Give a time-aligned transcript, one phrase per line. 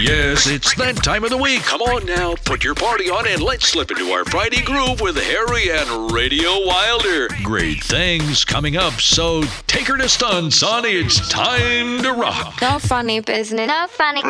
[0.00, 1.60] Yes, it's that time of the week.
[1.62, 5.14] Come on now, put your party on and let's slip into our Friday groove with
[5.16, 7.28] Harry and Radio Wilder.
[7.42, 10.84] Great things coming up, so take her to stun, son.
[10.86, 12.62] It's time to rock.
[12.62, 13.68] No funny business.
[13.68, 14.22] No funny.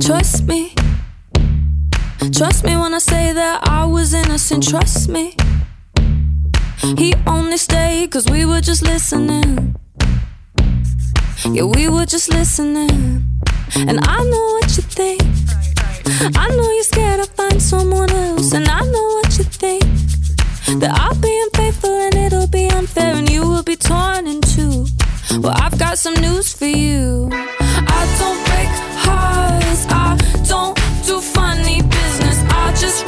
[0.00, 0.74] Trust me.
[2.32, 4.68] Trust me when I say that I was innocent.
[4.68, 5.34] Trust me.
[6.96, 9.74] He only stayed cause we were just listening.
[11.44, 13.24] Yeah, we were just listening.
[13.76, 15.22] And I know what you think.
[16.36, 18.52] I know you're scared to find someone else.
[18.52, 19.84] And I know what you think.
[20.80, 24.86] That I'll be unfaithful and it'll be unfair and you will be torn in two.
[25.38, 27.28] Well, I've got some news for you.
[27.32, 28.72] I don't break
[29.06, 29.86] hearts.
[29.88, 30.16] I
[30.48, 30.76] don't
[31.06, 32.42] do funny business.
[32.50, 33.05] I just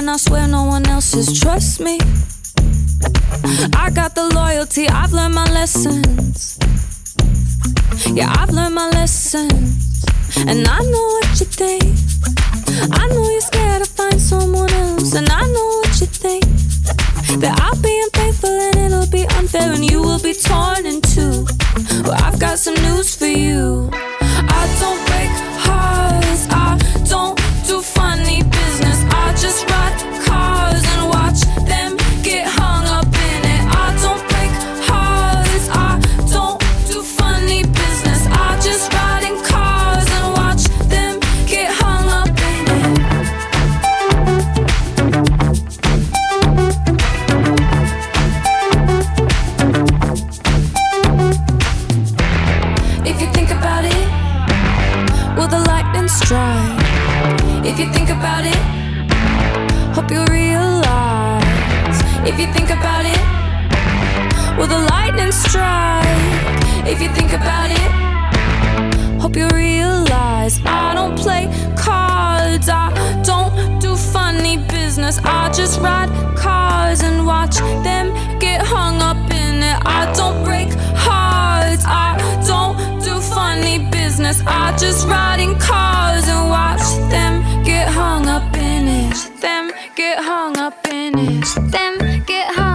[0.00, 1.38] and I swear no one else's.
[1.38, 1.98] Trust me.
[3.84, 6.58] I got the loyalty, I've learned my lessons.
[8.06, 10.02] Yeah, I've learned my lessons.
[10.38, 11.84] And I know what you think.
[12.98, 15.14] I know you're scared to find someone else.
[15.14, 16.44] And I know what you think.
[17.42, 21.44] That I'll be unfaithful and it'll be unfair and you will be torn in two.
[22.04, 23.90] Well, I've got some news for you.
[23.92, 26.46] I don't break hearts.
[26.50, 26.99] I
[65.30, 66.86] the strike?
[66.92, 67.90] If you think about it,
[69.20, 70.60] hope you realize.
[70.64, 71.44] I don't play
[71.76, 72.88] cards, I
[73.22, 75.18] don't do funny business.
[75.22, 78.06] I just ride cars and watch them
[78.40, 79.78] get hung up in it.
[79.98, 80.70] I don't break
[81.06, 82.10] hearts, I
[82.50, 84.42] don't do funny business.
[84.46, 87.32] I just ride in cars and watch them
[87.62, 89.16] get hung up in it.
[89.40, 91.46] Them get hung up in it.
[91.74, 92.69] Them get hung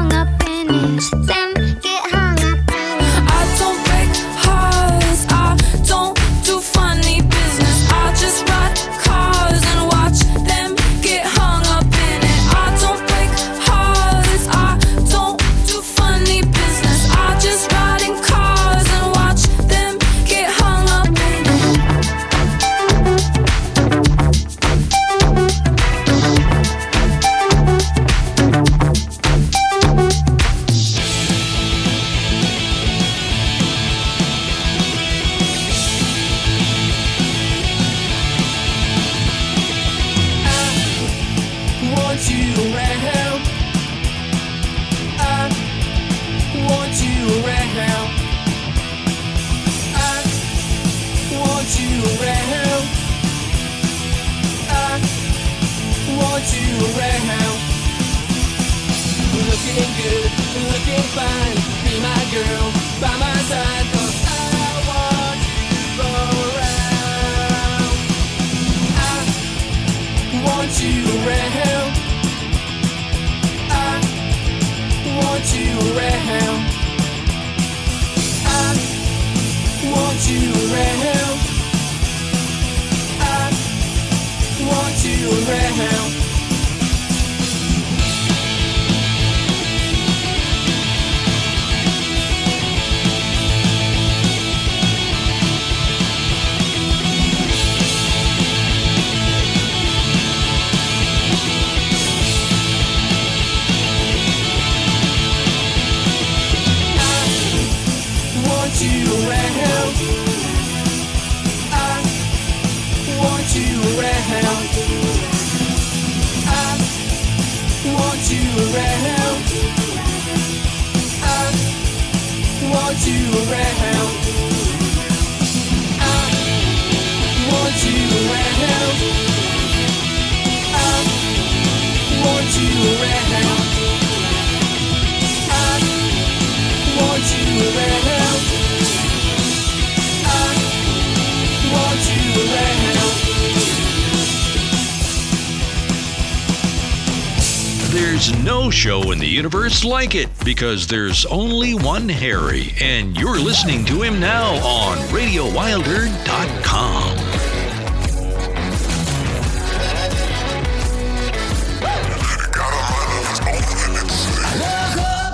[149.45, 154.97] universe like it because there's only one Harry, and you're listening to him now on
[155.09, 157.15] RadioWilder.com.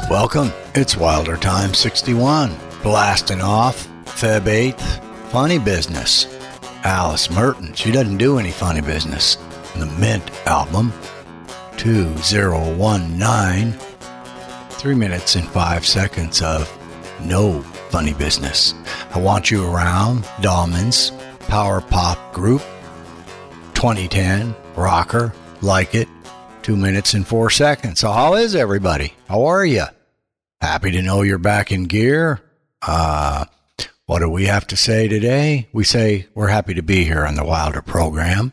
[0.09, 0.51] Welcome.
[0.75, 2.53] It's Wilder Time 61.
[2.83, 5.01] Blasting off Feb 8th.
[5.29, 6.27] Funny business.
[6.83, 7.73] Alice Merton.
[7.75, 9.37] She doesn't do any funny business.
[9.77, 10.91] The Mint album.
[11.77, 13.90] 2019.
[14.81, 16.67] Three minutes and five seconds of
[17.23, 17.61] no
[17.91, 18.73] funny business.
[19.13, 20.23] I Want You Around.
[20.41, 21.11] Dahlmanns.
[21.41, 22.63] Power pop group.
[23.75, 24.55] 2010.
[24.75, 25.35] Rocker.
[25.61, 26.07] Like it.
[26.63, 27.99] Two minutes and four seconds.
[27.99, 29.13] So, how is everybody?
[29.27, 29.83] How are you?
[30.59, 32.41] Happy to know you're back in gear.
[32.81, 33.45] Uh,
[34.07, 35.69] what do we have to say today?
[35.73, 38.51] We say we're happy to be here on the Wilder program.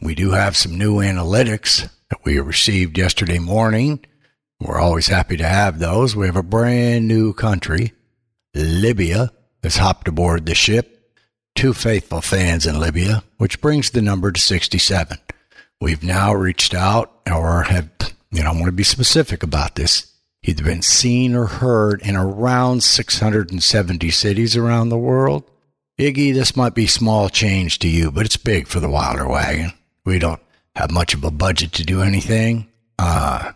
[0.00, 4.04] We do have some new analytics that we received yesterday morning.
[4.60, 6.16] We're always happy to have those.
[6.16, 7.92] We have a brand new country,
[8.54, 9.32] Libya,
[9.62, 10.94] has hopped aboard the ship.
[11.54, 15.18] Two faithful fans in Libya, which brings the number to 67.
[15.80, 17.88] We've now reached out or have,
[18.30, 20.12] you know, I want to be specific about this.
[20.44, 25.44] Either been seen or heard in around 670 cities around the world.
[25.98, 29.72] Iggy, this might be small change to you, but it's big for the Wilder Wagon.
[30.04, 30.40] We don't
[30.76, 32.68] have much of a budget to do anything.
[33.00, 33.52] Uh,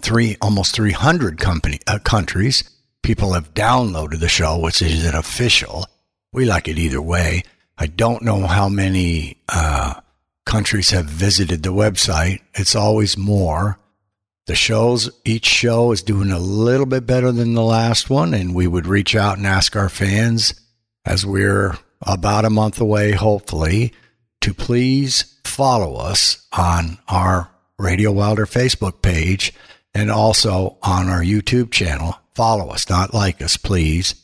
[0.00, 2.64] three, almost 300 company, uh, countries.
[3.02, 5.86] People have downloaded the show, which is an official.
[6.32, 7.42] We like it either way.
[7.78, 10.00] I don't know how many, uh,
[10.44, 12.40] countries have visited the website.
[12.54, 13.78] It's always more.
[14.46, 18.54] The shows, each show is doing a little bit better than the last one, and
[18.54, 20.54] we would reach out and ask our fans
[21.04, 23.92] as we're about a month away, hopefully,
[24.40, 29.52] to please follow us on our Radio Wilder Facebook page
[29.96, 32.16] and also on our YouTube channel.
[32.34, 34.14] Follow us, not like us, please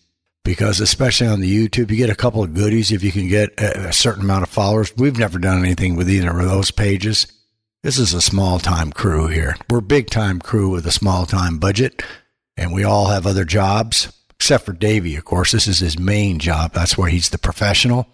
[0.45, 3.61] because especially on the YouTube, you get a couple of goodies if you can get
[3.61, 4.93] a, certain amount of followers.
[4.97, 7.27] We've never done anything with either of those pages.
[7.83, 9.57] This is a small time crew here.
[9.69, 12.03] We're big time crew with a small time budget,
[12.57, 15.53] and we all have other jobs, except for Davey, of course.
[15.53, 16.73] This is his main job.
[16.73, 18.07] That's where he's the professional.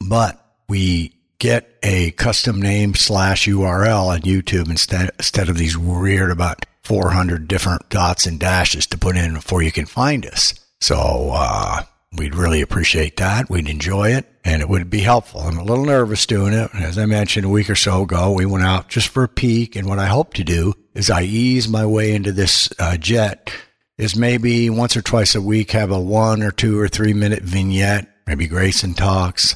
[0.00, 6.30] But we get a custom name slash URL on YouTube instead, instead of these weird
[6.30, 10.54] about 400 different dots and dashes to put in before you can find us.
[10.80, 11.82] So uh,
[12.16, 13.48] we'd really appreciate that.
[13.48, 15.40] We'd enjoy it, and it would be helpful.
[15.40, 16.70] I'm a little nervous doing it.
[16.74, 19.76] As I mentioned a week or so ago, we went out just for a peek,
[19.76, 23.52] and what I hope to do is I ease my way into this uh, jet.
[23.98, 27.42] Is maybe once or twice a week have a one or two or three minute
[27.42, 28.08] vignette.
[28.26, 29.54] Maybe Grayson talks,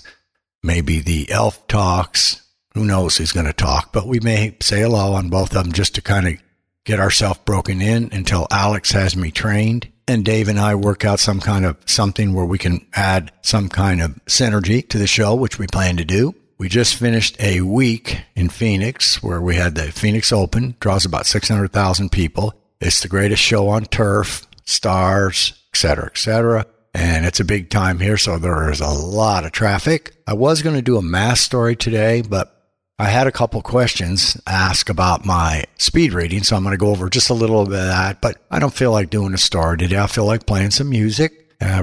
[0.62, 2.42] maybe the elf talks.
[2.74, 3.92] Who knows who's going to talk?
[3.92, 6.34] But we may say hello on both of them just to kind of
[6.86, 11.18] get ourselves broken in until Alex has me trained and Dave and I work out
[11.18, 15.34] some kind of something where we can add some kind of synergy to the show,
[15.34, 16.34] which we plan to do.
[16.58, 21.26] We just finished a week in Phoenix where we had the Phoenix Open, draws about
[21.26, 22.54] 600,000 people.
[22.80, 26.66] It's the greatest show on turf, stars, et cetera, et cetera.
[26.94, 30.16] And it's a big time here, so there is a lot of traffic.
[30.26, 32.55] I was going to do a mass story today, but
[32.98, 36.88] I had a couple questions asked about my speed reading, so I'm going to go
[36.88, 38.22] over just a little bit of that.
[38.22, 39.98] But I don't feel like doing a story today.
[39.98, 41.46] I feel like playing some music.
[41.60, 41.82] Uh,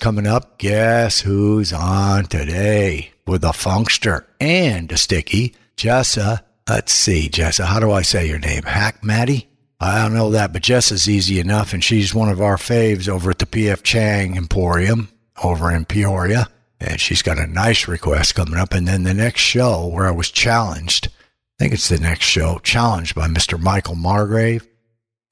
[0.00, 0.58] coming up.
[0.58, 5.54] Guess who's on today with a funkster and a sticky?
[5.76, 6.40] Jessa.
[6.66, 7.64] Let's see, Jessa.
[7.64, 8.62] How do I say your name?
[8.62, 9.48] Hack Maddie?
[9.80, 13.30] I don't know that, but Jessa's easy enough, and she's one of our faves over
[13.30, 15.08] at the PF Chang Emporium
[15.42, 16.48] over in Peoria
[16.80, 18.72] and she's got a nice request coming up.
[18.72, 21.10] And then the next show where I was challenged, I
[21.58, 23.58] think it's the next show, challenged by Mr.
[23.58, 24.66] Michael Margrave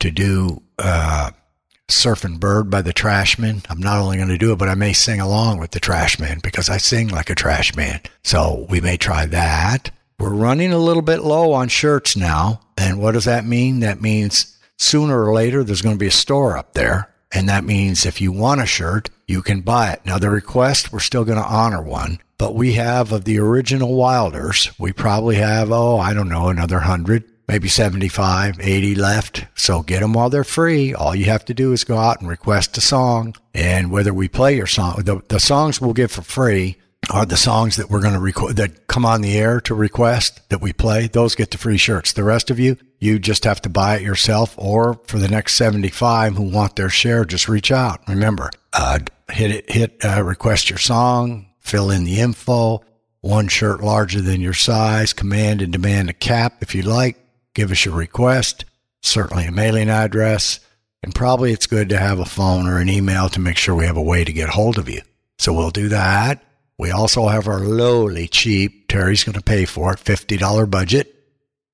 [0.00, 1.30] to do uh,
[1.88, 3.62] Surfing Bird by the Trashmen.
[3.68, 6.40] I'm not only going to do it, but I may sing along with the Trashmen
[6.42, 8.06] because I sing like a Trashman.
[8.25, 9.90] So we may try that.
[10.18, 12.61] We're running a little bit low on shirts now.
[12.76, 13.80] And what does that mean?
[13.80, 17.12] That means sooner or later there's going to be a store up there.
[17.34, 20.04] And that means if you want a shirt, you can buy it.
[20.04, 23.94] Now, the request, we're still going to honor one, but we have of the original
[23.94, 29.46] Wilders, we probably have, oh, I don't know, another 100, maybe 75, 80 left.
[29.54, 30.92] So get them while they're free.
[30.92, 33.34] All you have to do is go out and request a song.
[33.54, 36.76] And whether we play your song, the, the songs we'll give for free
[37.10, 40.48] are the songs that we're going to record that come on the air to request
[40.50, 41.08] that we play.
[41.08, 42.12] Those get the free shirts.
[42.12, 45.56] The rest of you, You just have to buy it yourself, or for the next
[45.56, 48.00] 75 who want their share, just reach out.
[48.06, 52.80] Remember, uh, hit it, hit uh, request your song, fill in the info.
[53.21, 55.12] One shirt larger than your size.
[55.12, 57.16] Command and demand a cap if you like.
[57.54, 58.66] Give us your request.
[59.00, 60.61] Certainly a mailing address.
[61.02, 63.87] And probably it's good to have a phone or an email to make sure we
[63.87, 65.02] have a way to get hold of you.
[65.40, 66.44] So we'll do that.
[66.78, 71.12] We also have our lowly cheap, Terry's going to pay for it, $50 budget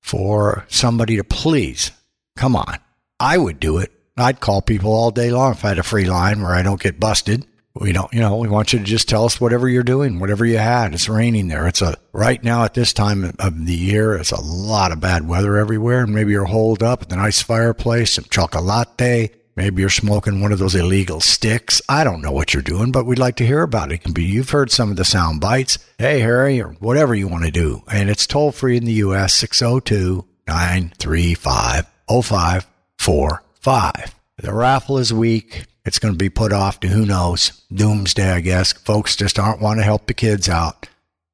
[0.09, 1.91] for somebody to please.
[2.35, 2.79] Come on.
[3.19, 3.91] I would do it.
[4.17, 6.81] I'd call people all day long if I had a free line where I don't
[6.81, 7.45] get busted.
[7.75, 10.45] We don't, you know, we want you to just tell us whatever you're doing, whatever
[10.45, 10.93] you had.
[10.93, 11.67] It's raining there.
[11.67, 15.27] It's a, right now at this time of the year, it's a lot of bad
[15.27, 16.03] weather everywhere.
[16.03, 19.38] And maybe you're holed up at the nice fireplace, some chocolate.
[19.59, 21.81] Maybe you're smoking one of those illegal sticks.
[21.89, 24.17] I don't know what you're doing, but we'd like to hear about it.
[24.17, 25.77] You've heard some of the sound bites.
[25.97, 27.83] Hey, Harry, or whatever you want to do.
[27.91, 29.33] And it's toll free in the U.S.
[29.33, 34.15] 602 935 0545.
[34.37, 35.65] The raffle is weak.
[35.83, 38.71] It's going to be put off to who knows, doomsday, I guess.
[38.71, 40.87] Folks just aren't want to help the kids out.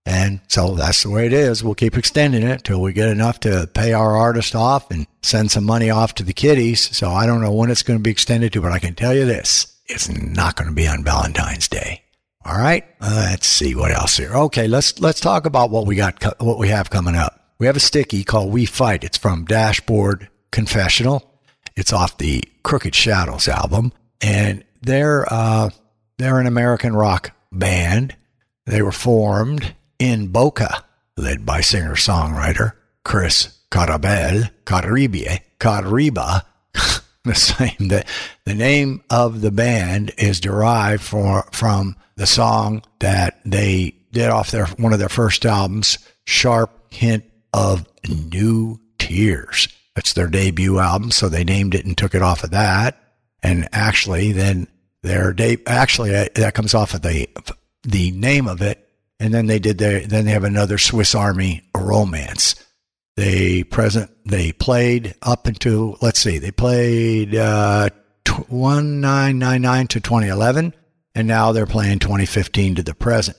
[0.06, 1.64] And so that's the way it is.
[1.64, 5.50] We'll keep extending it till we get enough to pay our artist off and send
[5.50, 6.96] some money off to the kiddies.
[6.96, 9.16] So I don't know when it's going to be extended to, but I can tell
[9.16, 9.76] you this.
[9.88, 12.04] It's not going to be on Valentine's Day.
[12.46, 12.86] All right.
[13.02, 14.34] Uh, let's see what else here.
[14.34, 14.68] Okay.
[14.68, 17.42] Let's, let's talk about what we got, what we have coming up.
[17.58, 19.04] We have a sticky called We Fight.
[19.04, 21.32] It's from Dashboard Confessional.
[21.76, 25.70] It's off the Crooked Shadows album, and they're uh,
[26.18, 28.16] they're an American rock band.
[28.66, 30.84] They were formed in Boca,
[31.18, 32.74] led by singer songwriter
[33.04, 36.44] Chris Carabel, Caribie, Cariba.
[37.24, 37.88] the same.
[37.88, 38.06] The,
[38.46, 44.52] the name of the band is derived for, from the song that they did off
[44.52, 49.68] their one of their first albums, Sharp Hint of New Tears.
[49.96, 52.98] That's their debut album, so they named it and took it off of that.
[53.44, 54.68] And actually, then
[55.04, 57.30] their de- actually uh, that comes off of the
[57.84, 58.85] the name of it,
[59.20, 62.56] and then they did their then they have another Swiss Army romance.
[63.16, 67.90] They present they played up into let's see they played uh,
[68.48, 70.74] one nine nine nine to twenty eleven,
[71.14, 73.38] and now they're playing twenty fifteen to the present.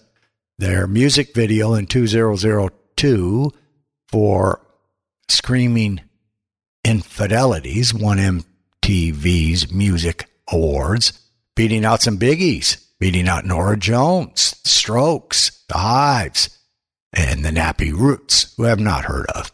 [0.59, 3.53] Their music video in two zero zero two
[4.09, 4.61] for
[5.29, 6.01] Screaming
[6.85, 8.45] Infidelities won
[8.83, 11.21] MTV's Music Awards,
[11.57, 16.59] beating out some biggies, beating out Norah Jones, Strokes, The Hives,
[17.13, 19.53] and the Nappy Roots, who I have not heard of.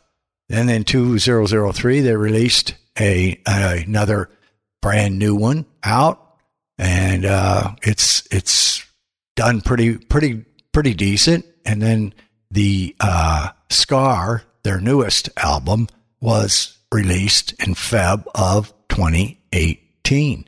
[0.48, 4.28] And Then in 2003, they released a another
[4.82, 6.36] brand new one out,
[6.78, 8.84] and uh, it's it's
[9.36, 11.46] done pretty pretty pretty decent.
[11.64, 12.12] And then
[12.50, 15.88] the uh, Scar, their newest album,
[16.20, 19.81] was released in Feb of 2018.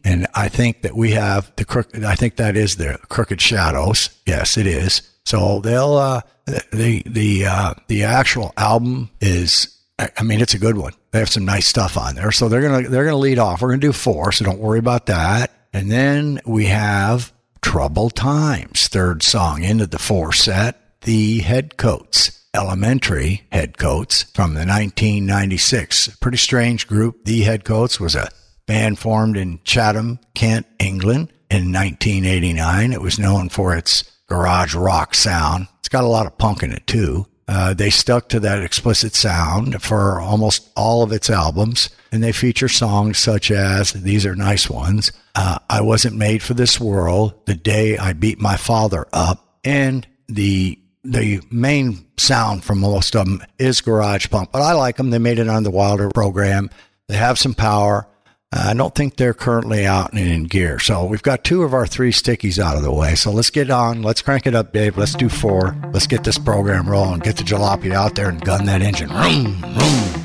[0.05, 1.97] And I think that we have the crook.
[1.99, 4.11] I think that is the Crooked Shadows.
[4.27, 5.03] Yes, it is.
[5.25, 9.71] So they'll uh, the the uh, the actual album is.
[9.99, 10.93] I mean, it's a good one.
[11.13, 12.33] They have some nice stuff on there.
[12.33, 13.63] So they're gonna they're gonna lead off.
[13.63, 15.53] We're gonna do four, so don't worry about that.
[15.73, 21.01] And then we have Troubled Times, third song into the four set.
[21.03, 22.41] The Headcoats.
[22.55, 26.17] Elementary Headcoats from the 1996.
[26.17, 27.25] Pretty strange group.
[27.25, 28.29] The Headcoats was a
[28.67, 32.93] band formed in Chatham, Kent, England in 1989.
[32.93, 35.69] It was known for its garage rock sound.
[35.81, 37.27] It's got a lot of punk in it too.
[37.47, 42.33] Uh, they stuck to that explicit sound for almost all of its albums, and they
[42.33, 45.13] feature songs such as these are nice ones.
[45.35, 47.35] Uh, I wasn't made for this world.
[47.45, 53.27] The day I beat my father up, and the the main sound from most of
[53.27, 55.11] them is garage punk, but I like them.
[55.11, 56.71] They made it on the Wilder program.
[57.09, 58.09] They have some power.
[58.57, 60.79] I don't think they're currently out and in gear.
[60.79, 63.17] So we've got two of our three stickies out of the way.
[63.17, 64.03] So let's get on.
[64.03, 64.97] Let's crank it up, Dave.
[64.97, 65.77] Let's do four.
[65.93, 67.21] Let's get this program rolling.
[67.21, 69.09] Get the jalopy out there and gun that engine.
[69.09, 70.24] Vroom, vroom.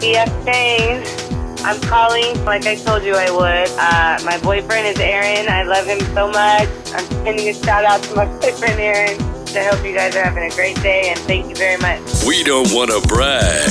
[0.00, 1.60] BF.
[1.62, 3.68] I'm calling like I told you I would.
[3.78, 5.46] Uh, my boyfriend is Aaron.
[5.48, 6.68] I love him so much.
[6.94, 9.20] I'm sending a shout out to my boyfriend Aaron.
[9.52, 12.00] I hope you guys are having a great day and thank you very much.
[12.24, 13.68] We don't want to brag,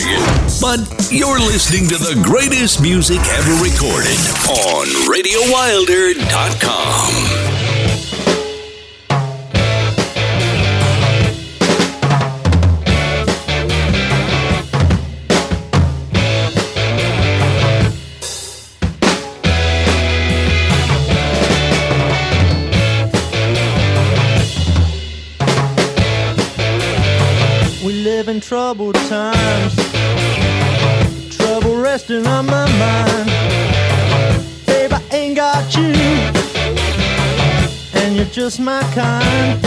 [0.59, 7.48] but you're listening to the greatest music ever recorded on RadioWilder.com.
[28.29, 29.75] living troubled times.
[31.35, 33.27] Trouble resting on my mind.
[34.67, 35.93] Babe, I ain't got you.
[37.99, 39.59] And you're just my kind.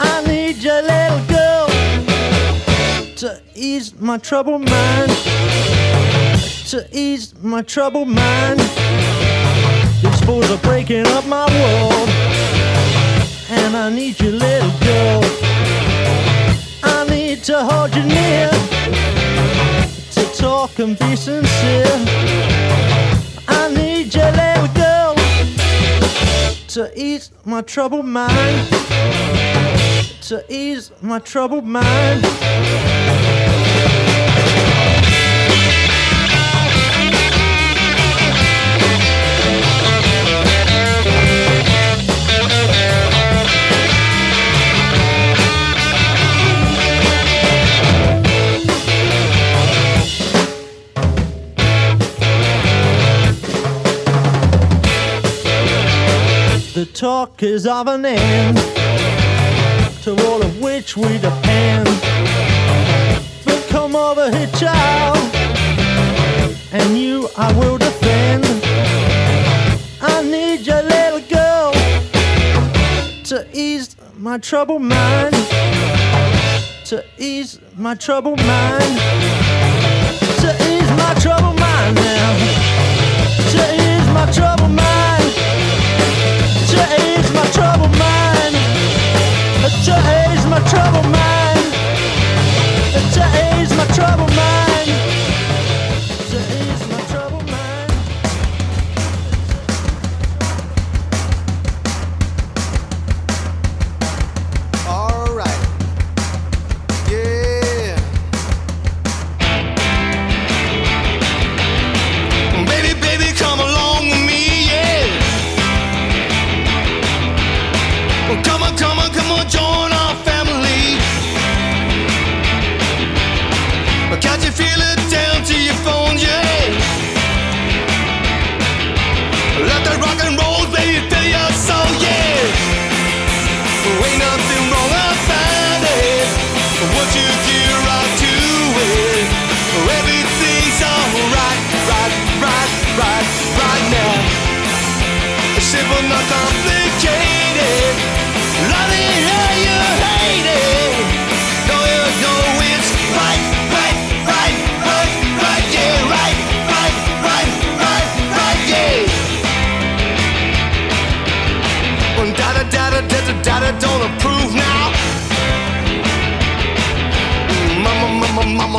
[0.00, 1.68] I need your little girl
[3.16, 5.12] to ease my troubled mind.
[6.70, 8.58] To ease my troubled mind.
[10.02, 12.08] These fools are breaking up my world.
[13.48, 15.85] And I need your little girl.
[17.36, 18.48] Need to hold you near.
[20.12, 21.84] To talk and be sincere.
[23.46, 25.14] I need your little girl.
[26.68, 28.66] To ease my troubled mind.
[30.22, 32.24] To ease my troubled mind.
[56.76, 58.58] The talk is of an end,
[60.02, 61.86] to all of which we depend.
[63.46, 65.16] But come over here, child,
[66.72, 68.44] and you I will defend.
[70.02, 71.72] I need your little girl
[73.24, 75.32] to ease my troubled mind,
[76.84, 78.98] to ease my troubled mind,
[80.42, 82.36] to ease my troubled mind now,
[83.52, 84.95] to ease my troubled mind
[90.76, 91.72] troubled mind,
[93.14, 94.55] to ease my troubled mind,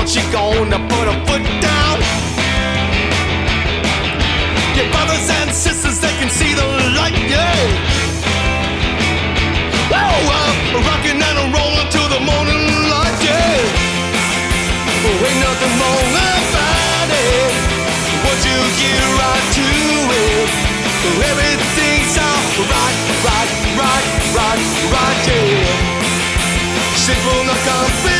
[0.08, 1.66] she gonna put her foot down.
[18.80, 19.68] You get right to
[20.22, 20.50] it,
[21.30, 24.62] everything's alright, right, right, right,
[24.94, 25.98] right, yeah.
[26.96, 28.16] Simple, not complicated.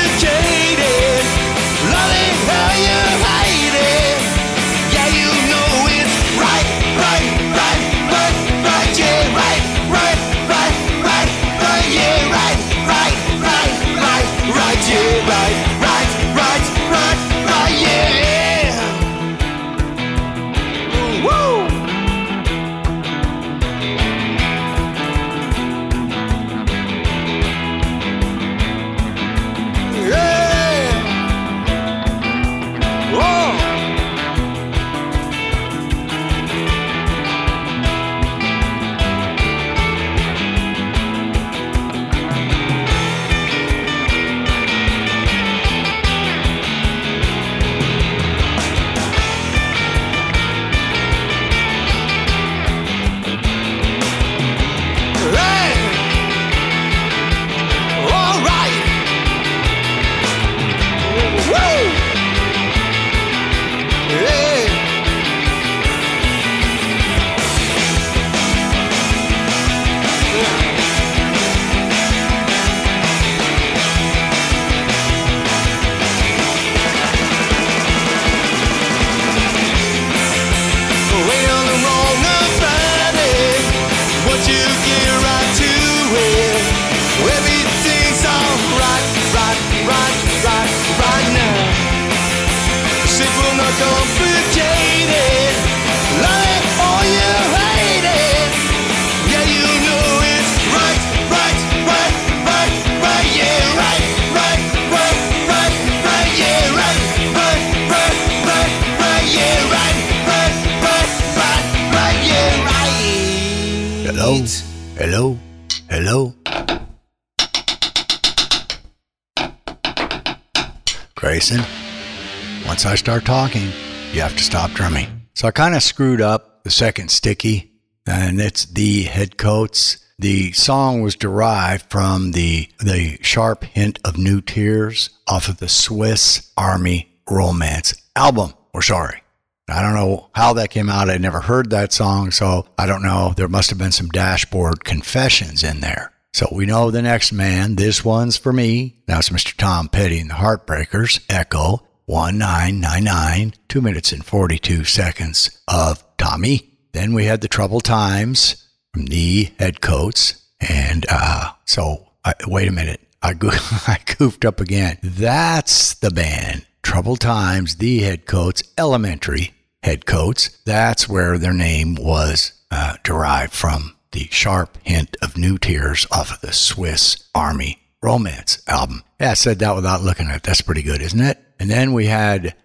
[125.38, 127.72] So I kind of screwed up the second sticky,
[128.08, 130.04] and it's the headcoats.
[130.18, 135.70] The song was derived from the the sharp hint of new tears off of the
[135.70, 138.56] Swiss Army Romance album.
[138.74, 139.22] We're sorry.
[139.70, 141.08] I don't know how that came out.
[141.08, 143.36] I never heard that song, so I don't know.
[143.38, 146.14] There must have been some dashboard confessions in there.
[146.34, 147.76] So we know the next man.
[147.76, 149.04] This one's for me.
[149.08, 149.56] Now it's Mr.
[149.56, 151.24] Tom Petty and the Heartbreakers.
[151.30, 156.78] Echo 1999, 2 minutes and 42 seconds of Tommy.
[156.94, 160.42] Then we had the trouble Times from the head Headcoats.
[160.62, 163.02] And uh, so, I, wait a minute.
[163.22, 164.98] I, go- I goofed up again.
[165.04, 166.66] That's the band.
[166.82, 170.58] Trouble Times, the head Headcoats, Elementary head Headcoats.
[170.64, 176.32] That's where their name was uh, derived from the sharp hint of new tears off
[176.32, 179.04] of the Swiss Army Romance album.
[179.20, 180.44] Yeah, I said that without looking at it.
[180.44, 181.40] That's pretty good, isn't it?
[181.60, 182.56] And then we had,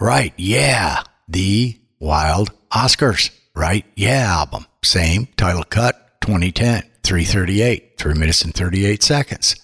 [0.00, 4.66] right, yeah, the Wild Oscars, right, yeah album.
[4.84, 9.56] Same title cut, 2010, 338, 3 minutes and 38 seconds.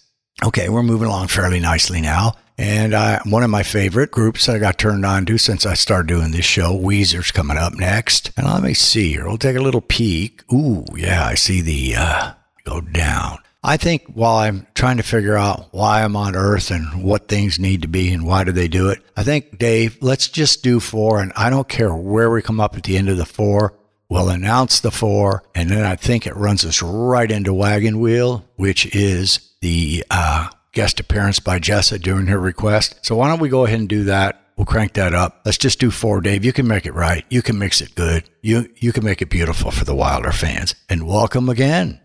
[0.45, 2.37] Okay, we're moving along fairly nicely now.
[2.57, 5.75] And uh, one of my favorite groups that I got turned on to since I
[5.75, 8.33] started doing this show, Weezer's coming up next.
[8.37, 9.27] And let me see here.
[9.27, 10.43] We'll take a little peek.
[10.53, 12.33] Ooh, yeah, I see the uh,
[12.65, 13.39] go down.
[13.63, 17.59] I think while I'm trying to figure out why I'm on Earth and what things
[17.59, 20.79] need to be and why do they do it, I think, Dave, let's just do
[20.79, 21.21] four.
[21.21, 23.75] And I don't care where we come up at the end of the four.
[24.09, 28.43] We'll announce the four, and then I think it runs us right into Wagon Wheel,
[28.57, 32.99] which is the uh, guest appearance by Jessa during her request.
[33.03, 34.41] So why don't we go ahead and do that?
[34.57, 35.43] We'll crank that up.
[35.45, 36.43] Let's just do four, Dave.
[36.43, 37.27] You can make it right.
[37.29, 38.25] You can mix it good.
[38.41, 40.75] You you can make it beautiful for the Wilder fans.
[40.89, 42.01] And welcome again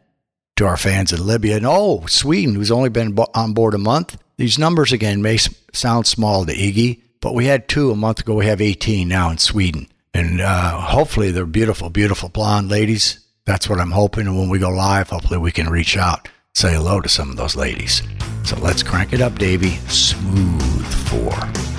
[0.55, 4.17] to our fans in Libya and oh, Sweden, who's only been on board a month.
[4.37, 5.37] These numbers again may
[5.73, 8.35] sound small to Iggy, but we had two a month ago.
[8.35, 9.87] We have 18 now in Sweden.
[10.13, 13.19] And uh, hopefully they're beautiful, beautiful blonde ladies.
[13.45, 14.27] That's what I'm hoping.
[14.27, 17.35] And when we go live, hopefully we can reach out, say hello to some of
[17.35, 18.03] those ladies.
[18.43, 19.77] So let's crank it up, Davy.
[19.87, 21.72] Smooth four.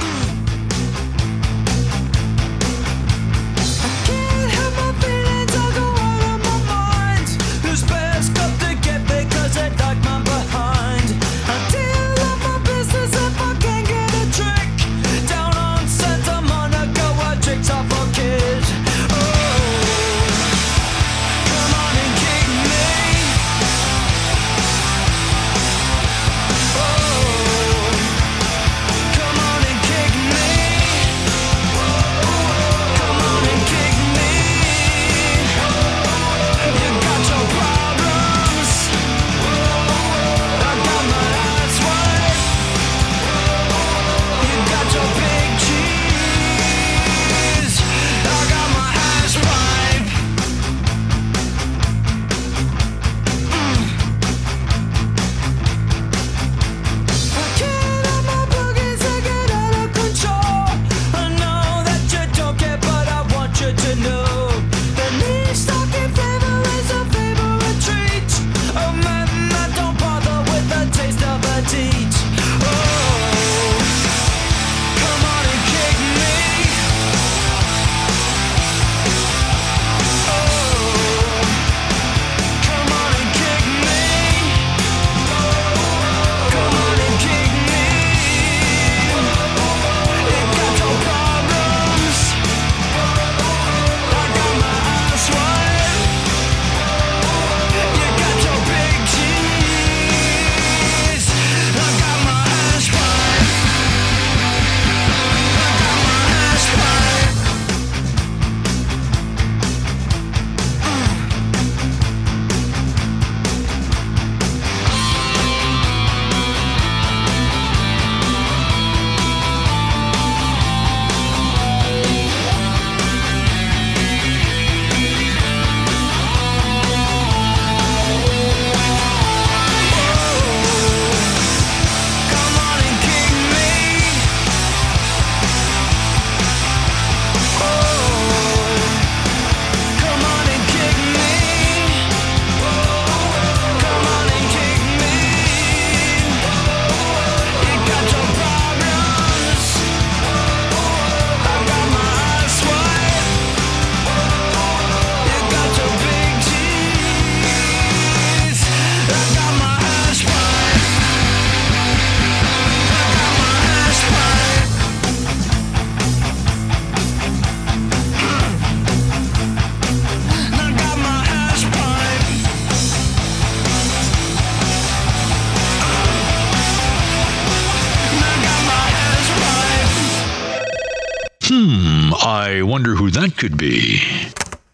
[183.45, 184.01] could be.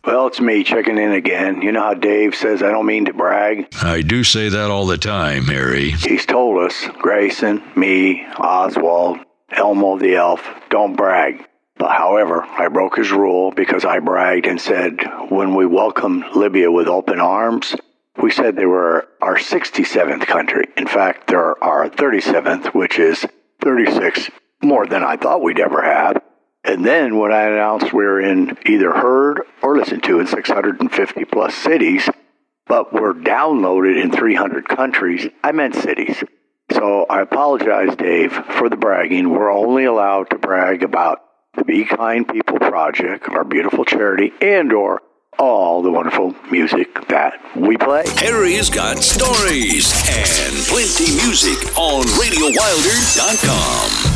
[0.05, 1.61] Well, it's me checking in again.
[1.61, 3.67] You know how Dave says I don't mean to brag?
[3.83, 5.91] I do say that all the time, Harry.
[5.91, 9.19] He's told us Grayson, me, Oswald,
[9.51, 11.45] Elmo the elf, don't brag.
[11.79, 16.71] But however, I broke his rule because I bragged and said when we welcomed Libya
[16.71, 17.75] with open arms,
[18.23, 20.69] we said they were our 67th country.
[20.77, 23.27] In fact, they're our 37th, which is
[23.63, 24.31] 36
[24.63, 26.23] more than I thought we'd ever have.
[26.65, 31.25] And then when I announced we are in either heard or listened to in 650
[31.25, 32.09] plus cities,
[32.67, 36.23] but we're downloaded in 300 countries, I meant cities.
[36.73, 39.31] So I apologize, Dave, for the bragging.
[39.31, 41.21] We're only allowed to brag about
[41.57, 45.03] the Be Kind People Project, our beautiful charity, and or
[45.39, 48.05] all the wonderful music that we play.
[48.19, 54.10] Harry's got stories and plenty music on RadioWilder.com.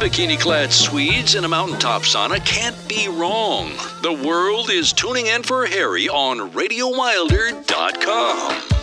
[0.00, 3.72] bikini clad Swedes in a mountaintop sauna can't be wrong.
[4.00, 8.79] The world is tuning in for Harry on RadioWilder.com.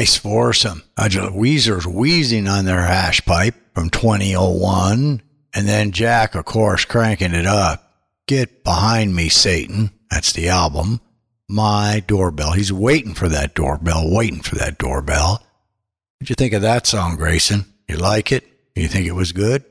[0.00, 0.82] Nice foursome.
[0.96, 5.20] Nigel Weezer's wheezing on their hash pipe from 2001.
[5.52, 8.00] And then Jack, of course, cranking it up.
[8.26, 9.90] Get behind me, Satan.
[10.10, 11.02] That's the album.
[11.50, 12.52] My doorbell.
[12.52, 15.42] He's waiting for that doorbell, waiting for that doorbell.
[16.16, 17.66] What'd you think of that song, Grayson?
[17.86, 18.48] You like it?
[18.74, 19.66] You think it was good?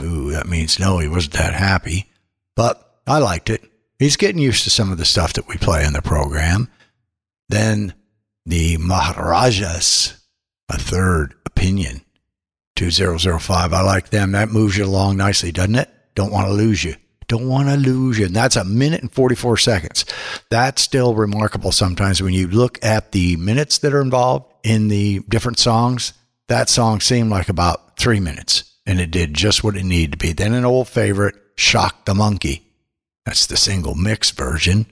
[0.00, 2.06] Ooh, that means no, he wasn't that happy.
[2.56, 3.62] But I liked it.
[3.98, 6.70] He's getting used to some of the stuff that we play in the program.
[7.50, 7.92] Then
[8.48, 10.18] the Maharajas,
[10.70, 12.00] a third opinion.
[12.76, 13.72] 2005.
[13.72, 14.32] I like them.
[14.32, 15.90] That moves you along nicely, doesn't it?
[16.14, 16.94] Don't want to lose you.
[17.26, 18.26] Don't want to lose you.
[18.26, 20.06] And that's a minute and 44 seconds.
[20.48, 25.20] That's still remarkable sometimes when you look at the minutes that are involved in the
[25.28, 26.14] different songs.
[26.46, 30.18] That song seemed like about three minutes and it did just what it needed to
[30.18, 30.32] be.
[30.32, 32.72] Then an old favorite, Shock the Monkey.
[33.26, 34.86] That's the single mix version.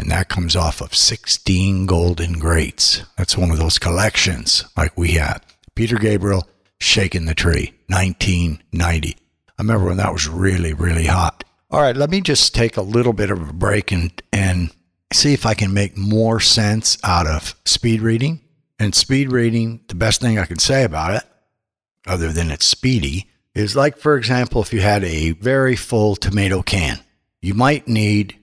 [0.00, 3.02] And that comes off of 16 Golden Greats.
[3.18, 5.44] That's one of those collections like we have.
[5.74, 6.48] Peter Gabriel,
[6.80, 9.10] Shaking the Tree, 1990.
[9.10, 11.44] I remember when that was really, really hot.
[11.70, 14.70] All right, let me just take a little bit of a break and, and
[15.12, 18.40] see if I can make more sense out of speed reading.
[18.78, 21.24] And speed reading, the best thing I can say about it,
[22.06, 26.62] other than it's speedy, is like, for example, if you had a very full tomato
[26.62, 27.00] can,
[27.42, 28.39] you might need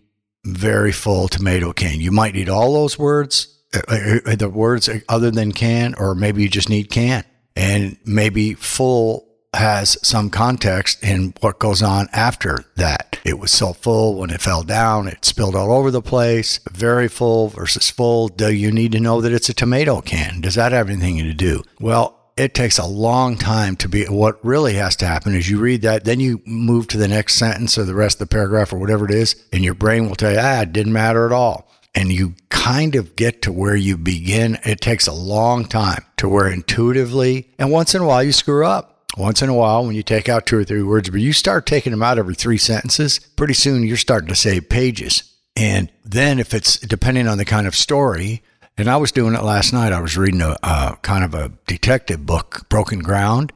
[0.55, 1.99] very full tomato can.
[1.99, 3.81] You might need all those words, uh,
[4.25, 7.23] uh, the words other than can, or maybe you just need can.
[7.55, 13.19] And maybe full has some context in what goes on after that.
[13.25, 16.59] It was so full when it fell down, it spilled all over the place.
[16.71, 18.27] Very full versus full.
[18.27, 20.41] Do you need to know that it's a tomato can?
[20.41, 21.63] Does that have anything to do?
[21.79, 25.59] Well, it takes a long time to be what really has to happen is you
[25.59, 28.71] read that then you move to the next sentence or the rest of the paragraph
[28.71, 31.31] or whatever it is and your brain will tell you ah it didn't matter at
[31.31, 31.65] all.
[31.95, 34.59] And you kind of get to where you begin.
[34.63, 38.65] It takes a long time to where intuitively and once in a while you screw
[38.65, 38.93] up.
[39.17, 41.65] Once in a while when you take out two or three words but you start
[41.65, 45.33] taking them out every three sentences pretty soon you're starting to save pages.
[45.55, 48.43] And then if it's depending on the kind of story
[48.77, 49.93] and I was doing it last night.
[49.93, 53.51] I was reading a uh, kind of a detective book, Broken Ground.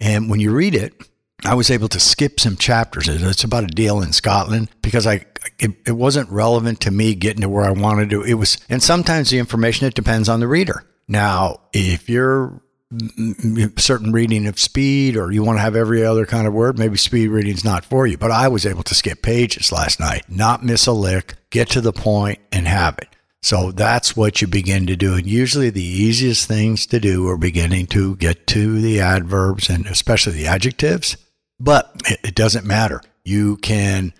[0.00, 0.94] And when you read it,
[1.44, 3.08] I was able to skip some chapters.
[3.08, 5.24] It's about a deal in Scotland because I
[5.58, 8.22] it, it wasn't relevant to me getting to where I wanted to.
[8.22, 10.84] It was, and sometimes the information it depends on the reader.
[11.08, 12.60] Now, if you're
[13.76, 16.96] certain reading of speed or you want to have every other kind of word, maybe
[16.96, 18.16] speed reading's not for you.
[18.16, 21.80] But I was able to skip pages last night, not miss a lick, get to
[21.80, 23.08] the point, and have it.
[23.46, 25.14] So that's what you begin to do.
[25.14, 29.86] And usually the easiest things to do are beginning to get to the adverbs and
[29.86, 31.16] especially the adjectives.
[31.60, 31.92] But
[32.24, 33.02] it, doesn't matter.
[33.24, 34.12] You can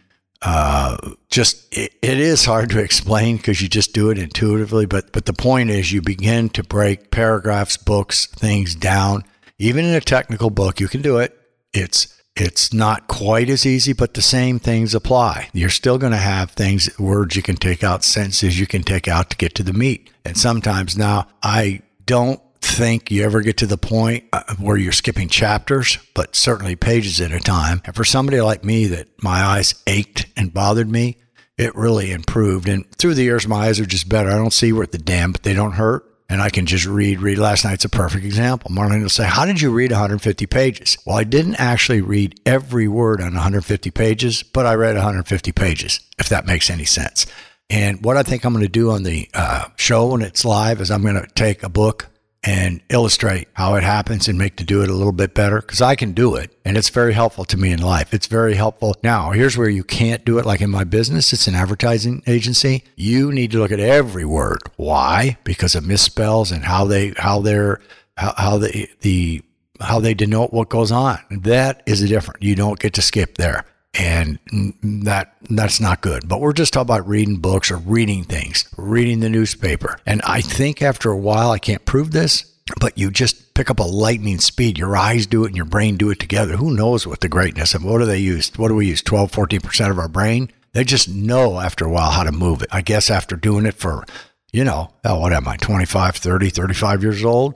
[0.42, 4.86] uh, just, it, it is hard to explain because you just do it intuitively.
[4.86, 9.24] But, but the point is, you begin to break paragraphs, books, things down.
[9.58, 11.36] Even in a technical book, you can do it.
[11.72, 15.48] It's it's not quite as easy, but the same things apply.
[15.52, 19.08] You're still going to have things, words you can take out, sentences you can take
[19.08, 20.10] out to get to the meat.
[20.24, 24.92] And sometimes now I don't think you ever get to the point uh, where you're
[24.92, 27.80] skipping chapters, but certainly pages at a time.
[27.84, 31.16] And for somebody like me that my eyes ached and bothered me,
[31.56, 32.68] it really improved.
[32.68, 34.30] And through the years, my eyes are just better.
[34.30, 37.20] I don't see worth the damn, but they don't hurt and I can just read,
[37.20, 37.38] read.
[37.38, 38.70] Last night's a perfect example.
[38.70, 40.96] Marlene will say, How did you read 150 pages?
[41.04, 46.00] Well, I didn't actually read every word on 150 pages, but I read 150 pages,
[46.18, 47.26] if that makes any sense.
[47.68, 50.80] And what I think I'm going to do on the uh, show when it's live
[50.80, 52.08] is I'm going to take a book
[52.46, 55.82] and illustrate how it happens and make to do it a little bit better because
[55.82, 58.14] I can do it and it's very helpful to me in life.
[58.14, 58.94] It's very helpful.
[59.02, 61.32] Now, here's where you can't do it like in my business.
[61.32, 62.84] It's an advertising agency.
[62.94, 64.60] You need to look at every word.
[64.76, 65.38] Why?
[65.42, 67.80] Because of misspells and how they how they're
[68.16, 69.42] how, how they the
[69.80, 71.18] how they denote what goes on.
[71.30, 72.42] That is a different.
[72.44, 73.64] You don't get to skip there
[73.98, 74.38] and
[74.82, 76.28] that that's not good.
[76.28, 79.98] But we're just talking about reading books or reading things, reading the newspaper.
[80.06, 82.44] And I think after a while, I can't prove this,
[82.80, 84.78] but you just pick up a lightning speed.
[84.78, 86.56] Your eyes do it and your brain do it together.
[86.56, 88.50] Who knows what the greatness of what do they use?
[88.56, 89.02] What do we use?
[89.02, 90.50] 12, 14% of our brain?
[90.72, 92.68] They just know after a while how to move it.
[92.70, 94.04] I guess after doing it for,
[94.52, 97.54] you know, oh, what am I, 25, 30, 35 years old?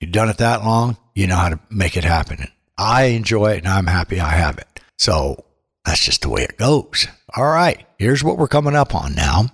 [0.00, 2.48] You've done it that long, you know how to make it happen.
[2.78, 4.80] I enjoy it and I'm happy I have it.
[4.98, 5.44] So
[5.84, 7.06] that's just the way it goes.
[7.36, 9.46] All right, here's what we're coming up on now.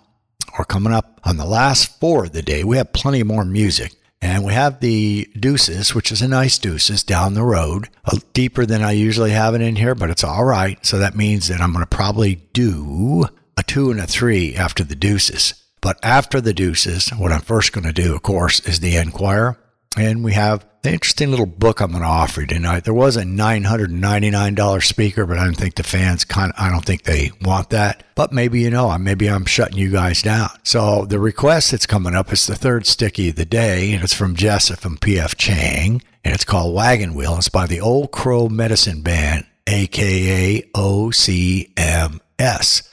[0.58, 2.64] We're coming up on the last four of the day.
[2.64, 3.94] We have plenty more music.
[4.20, 7.88] And we have the deuces, which is a nice deuces down the road,
[8.32, 10.84] deeper than I usually have it in here, but it's all right.
[10.84, 13.26] So that means that I'm going to probably do
[13.56, 15.54] a two and a three after the deuces.
[15.80, 19.56] But after the deuces, what I'm first going to do, of course, is the Enquirer.
[19.98, 22.84] And we have an interesting little book I'm going to offer you tonight.
[22.84, 26.84] There was a $999 speaker, but I don't think the fans kind of, I don't
[26.84, 28.04] think they want that.
[28.14, 30.50] But maybe you know, maybe I'm shutting you guys down.
[30.62, 34.14] So the request that's coming up is the third sticky of the day, and it's
[34.14, 37.36] from Jessa from PF Chang, and it's called Wagon Wheel.
[37.36, 42.20] It's by the Old Crow Medicine Band, aka OCMS.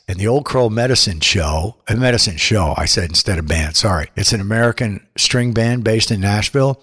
[0.08, 4.10] And the Old Crow Medicine Show, a medicine show, I said instead of band, sorry.
[4.16, 6.82] It's an American string band based in Nashville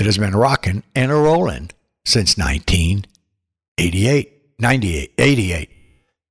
[0.00, 1.68] that has been rocking and a rolling
[2.06, 5.70] since 1988, 98, 88.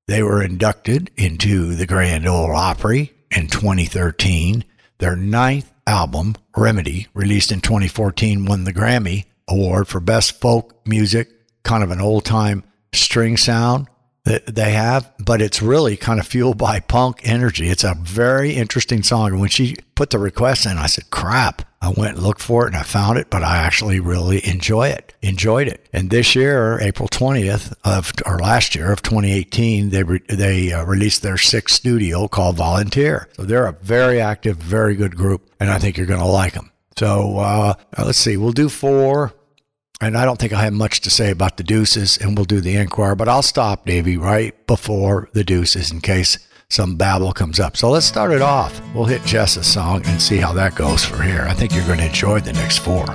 [0.07, 4.63] They were inducted into the Grand Ole Opry in 2013.
[4.97, 11.30] Their ninth album, Remedy, released in 2014, won the Grammy Award for Best Folk Music,
[11.61, 13.88] kind of an old time string sound
[14.26, 17.70] that they have, but it's really kind of fueled by punk energy.
[17.70, 19.34] It's a very interesting song.
[19.34, 21.68] And when she put the request in, I said, crap.
[21.82, 24.89] I went and looked for it and I found it, but I actually really enjoy
[24.89, 25.13] it.
[25.21, 25.88] Enjoyed it.
[25.93, 30.84] And this year, April 20th of, or last year of 2018, they, re, they uh,
[30.84, 33.30] released their sixth studio called Volunteer.
[33.34, 36.53] So they're a very active, very good group, and I think you're going to like
[36.53, 36.71] them.
[36.97, 39.34] So uh, let's see, we'll do four.
[40.01, 42.61] And I don't think I have much to say about the deuces, and we'll do
[42.61, 46.39] the Enquirer, but I'll stop, Davey, right before the deuces in case
[46.72, 47.76] some babble comes up.
[47.76, 48.80] So let's start it off.
[48.93, 51.45] We'll hit Jess's song and see how that goes for here.
[51.49, 53.05] I think you're going to enjoy the next four.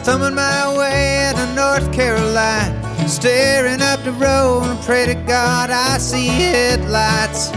[0.00, 2.72] I'm thumbing my way to North Carolina.
[3.06, 7.50] Staring up the road and pray to God I see headlights.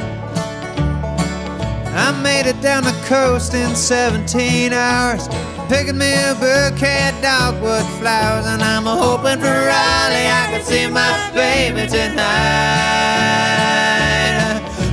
[1.96, 5.30] I made it down the coast in 17 hours.
[5.70, 8.46] Picking me a bouquet of dogwood flowers.
[8.46, 12.20] And I'm hoping for Raleigh I can see my baby tonight.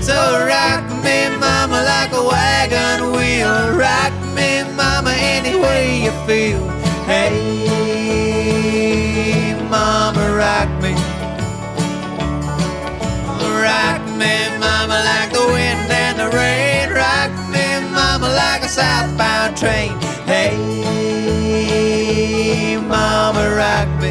[0.00, 0.14] So
[0.46, 3.76] rock me, mama, like a wagon wheel.
[3.76, 6.69] Rock me, mama, any way you feel.
[18.80, 19.92] Southbound train.
[20.24, 20.56] Hey,
[22.76, 24.10] mama, rock me.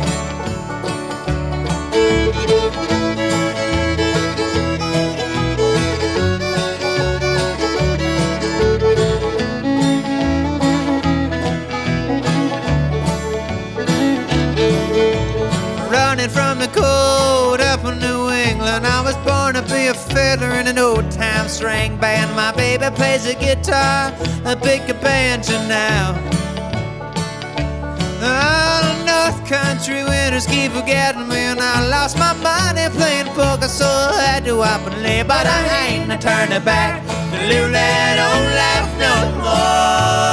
[15.89, 18.85] running from the cold up in New England.
[18.85, 20.77] I was born to be a fiddler in an
[21.49, 22.35] string band.
[22.35, 24.13] My baby plays the guitar,
[24.45, 26.15] a banjo now.
[28.21, 33.85] Oh, North Country winters keep forgetting me, and I lost my money playing poker, so
[33.85, 35.23] I had to up and lay.
[35.23, 40.29] But I ain't turning back to live that old life no more.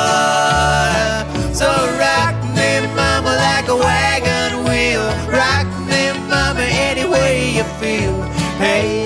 [1.54, 5.06] So rock me, mama, like a wagon wheel.
[5.32, 8.22] Rock me, mama, any way you feel.
[8.58, 9.05] Hey,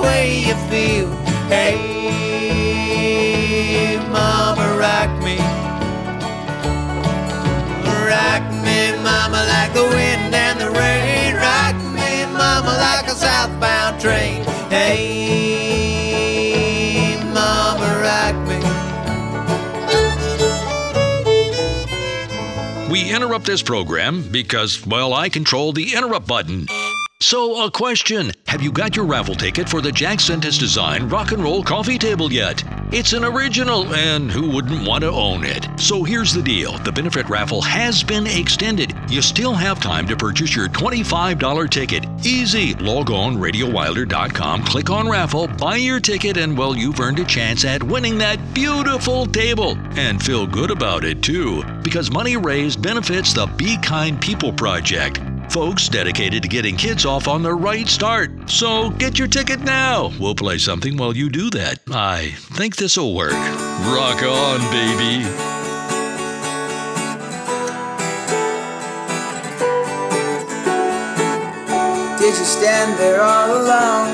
[0.00, 1.08] way you feel.
[1.48, 1.76] Hey,
[4.10, 5.38] mama, rock me.
[8.06, 11.34] Rock me, mama, like the wind and the rain.
[11.36, 14.44] Rock me, mama, like a southbound train.
[14.70, 15.96] Hey,
[17.32, 18.58] mama, rock me.
[22.90, 26.66] We interrupt this program because, well, I control the interrupt button.
[27.20, 31.32] So, a question Have you got your raffle ticket for the Jack Sentis Design Rock
[31.32, 32.62] and Roll Coffee Table yet?
[32.92, 35.66] It's an original, and who wouldn't want to own it?
[35.80, 38.94] So, here's the deal the benefit raffle has been extended.
[39.08, 42.04] You still have time to purchase your $25 ticket.
[42.22, 42.74] Easy.
[42.74, 47.64] Log on radiowilder.com, click on raffle, buy your ticket, and well, you've earned a chance
[47.64, 49.78] at winning that beautiful table.
[49.92, 55.18] And feel good about it, too, because money raised benefits the Be Kind People Project.
[55.50, 58.50] Folks dedicated to getting kids off on the right start.
[58.50, 60.12] So get your ticket now.
[60.20, 61.78] We'll play something while you do that.
[61.90, 63.32] I think this'll work.
[63.32, 65.24] Rock on, baby.
[72.18, 74.08] Did you stand there all alone?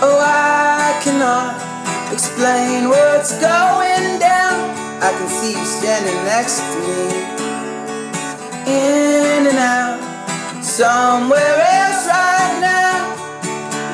[0.00, 4.70] Oh, I cannot explain what's going down.
[5.02, 7.31] I can see you standing next to me.
[8.72, 9.98] In and out,
[10.64, 13.00] somewhere else right now.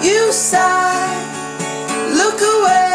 [0.02, 1.10] You sigh,
[2.20, 2.87] look away.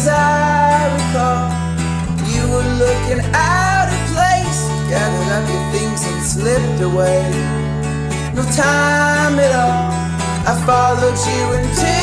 [0.00, 1.50] As I recall,
[2.30, 7.26] you were looking out of place, gathered up your things and slipped away.
[8.32, 9.90] No time at all,
[10.46, 11.97] I followed you into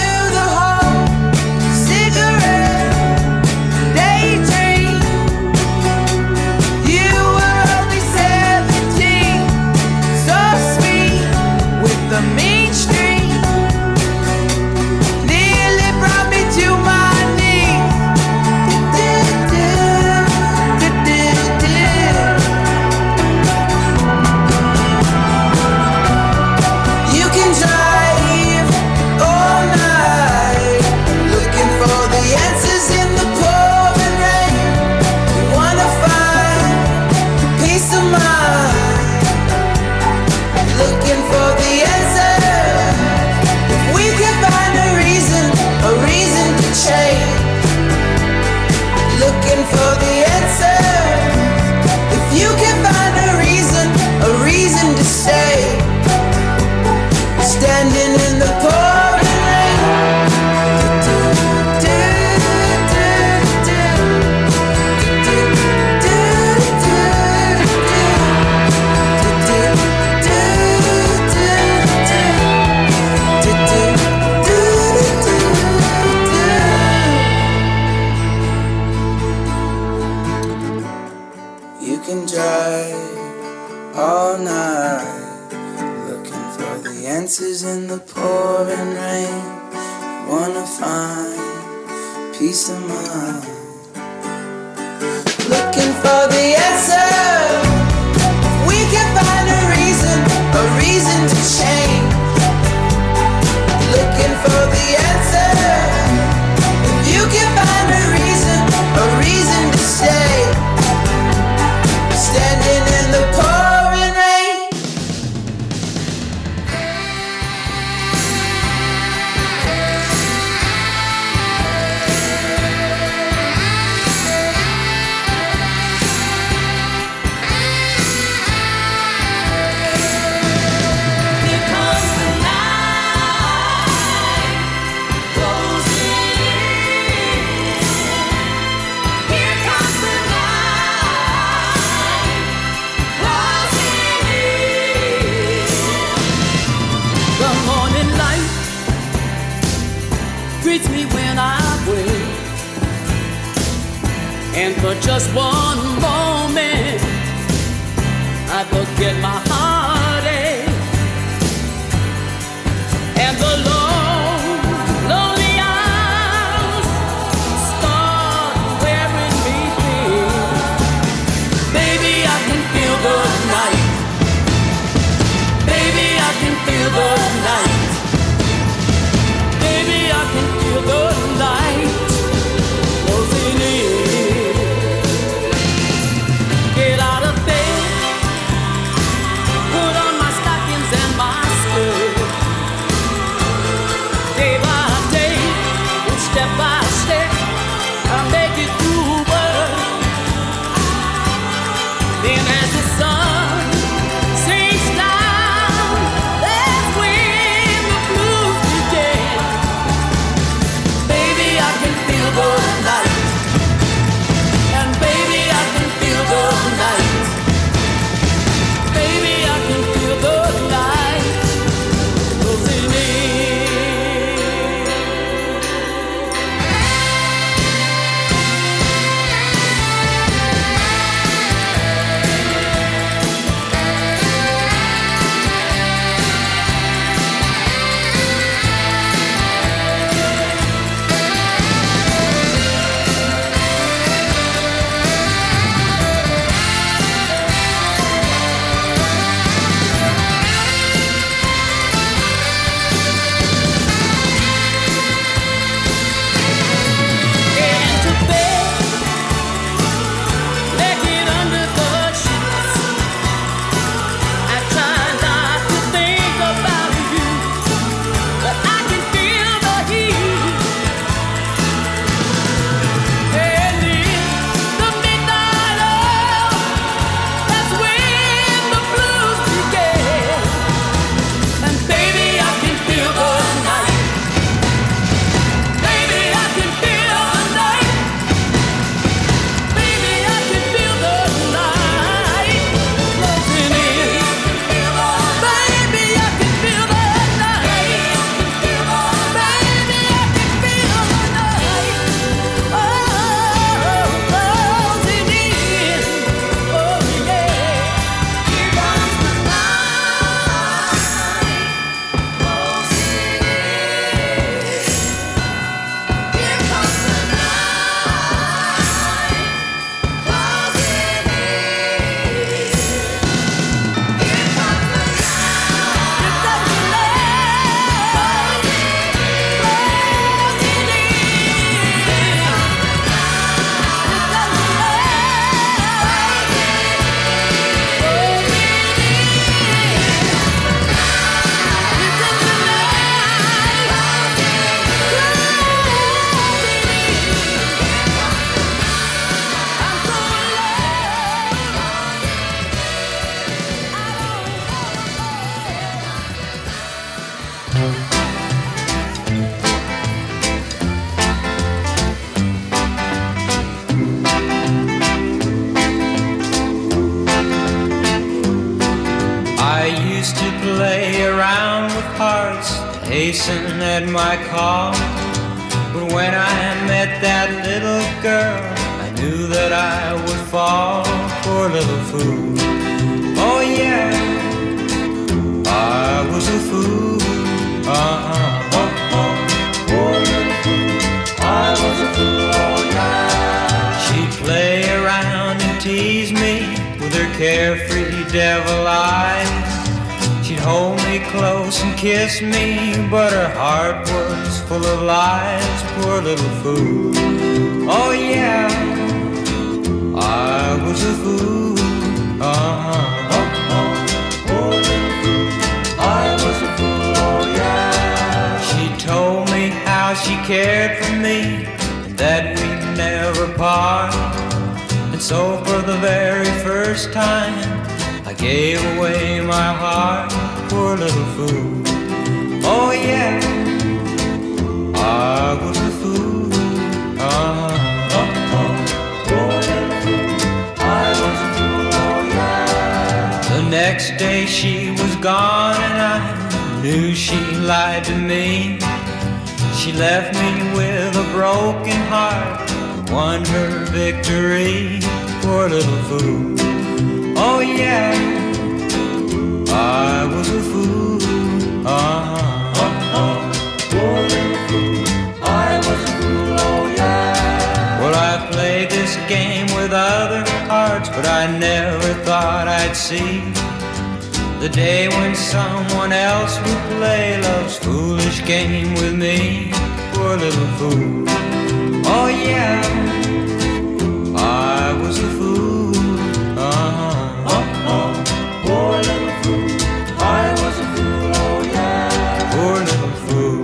[493.27, 493.63] fool.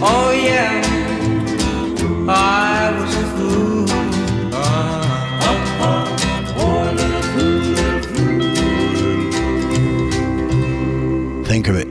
[0.00, 0.82] Oh yeah.
[2.28, 3.26] I was a.
[4.54, 6.06] Uh-huh.
[6.54, 6.94] Fool.
[11.44, 11.88] Think of it.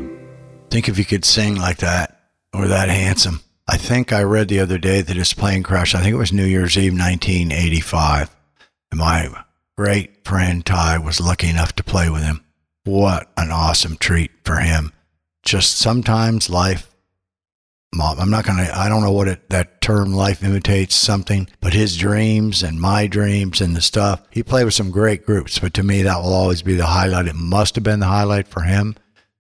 [0.70, 2.20] Think if you could sing like that
[2.54, 3.42] or that handsome.
[3.68, 5.96] I think I read the other day that his plane crashed.
[5.96, 8.34] I think it was New Year's Eve, 1985.
[8.92, 9.28] And my
[9.78, 12.44] great friend Ty was lucky enough to play with him.
[12.86, 14.94] What an awesome treat for him.
[15.44, 16.87] Just sometimes life,
[17.94, 21.48] Mom, I'm not going to, I don't know what it, that term life imitates something,
[21.62, 25.58] but his dreams and my dreams and the stuff, he played with some great groups.
[25.60, 27.28] But to me, that will always be the highlight.
[27.28, 28.96] It must have been the highlight for him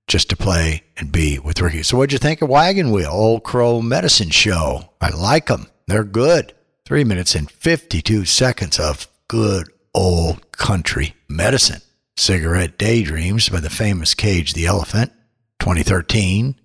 [0.07, 1.83] just to play and be with Ricky.
[1.83, 4.91] So what'd you think of Wagon Wheel, Old Crow Medicine Show?
[5.01, 5.67] I like them.
[5.87, 6.53] They're good.
[6.85, 11.81] Three minutes and 52 seconds of good old country medicine.
[12.15, 15.11] Cigarette Daydreams by the famous Cage the Elephant,
[15.59, 16.55] 2013.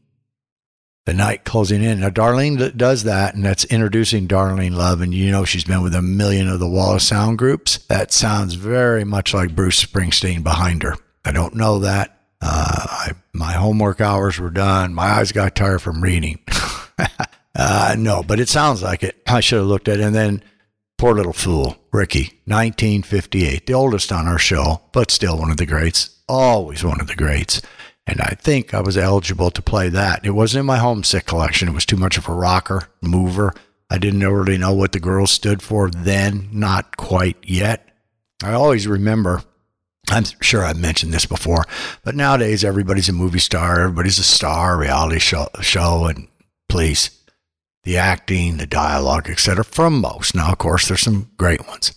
[1.05, 2.01] The night closing in.
[2.01, 5.01] Now, Darlene does that, and that's introducing Darlene Love.
[5.01, 7.79] And you know she's been with a million of the Wall of Sound groups.
[7.89, 10.95] That sounds very much like Bruce Springsteen behind her.
[11.25, 12.21] I don't know that.
[12.41, 14.95] Uh, I, my homework hours were done.
[14.95, 16.39] My eyes got tired from reading.
[17.57, 19.21] uh, no, but it sounds like it.
[19.27, 20.05] I should have looked at it.
[20.05, 20.43] And then
[21.03, 25.67] Poor Little Fool, Ricky, 1958, the oldest on our show, but still one of the
[25.67, 26.21] greats.
[26.29, 27.61] Always one of the greats.
[28.07, 30.27] And I think I was eligible to play that.
[30.27, 31.69] It wasn't in my homesick collection.
[31.69, 33.55] It was too much of a rocker, mover.
[33.89, 37.89] I didn't really know what the girls stood for then, not quite yet.
[38.43, 39.45] I always remember
[40.11, 41.65] I'm sure I've mentioned this before,
[42.05, 46.29] but nowadays everybody's a movie star, everybody's a star, reality show, show and
[46.69, 47.11] please,
[47.85, 49.65] the acting, the dialogue, etc.
[49.65, 50.35] From most.
[50.35, 51.95] Now, of course, there's some great ones,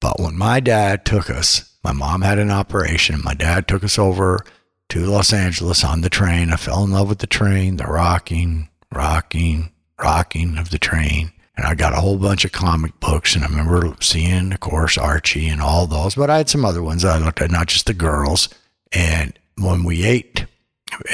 [0.00, 3.20] but when my dad took us, my mom had an operation.
[3.22, 4.44] My dad took us over
[4.90, 6.50] to Los Angeles on the train.
[6.50, 9.70] I fell in love with the train, the rocking, rocking,
[10.00, 11.32] rocking of the train.
[11.56, 14.98] And I got a whole bunch of comic books, and I remember seeing, of course,
[14.98, 16.16] Archie and all those.
[16.16, 18.48] But I had some other ones I looked at, not just the girls.
[18.92, 20.46] And when we ate,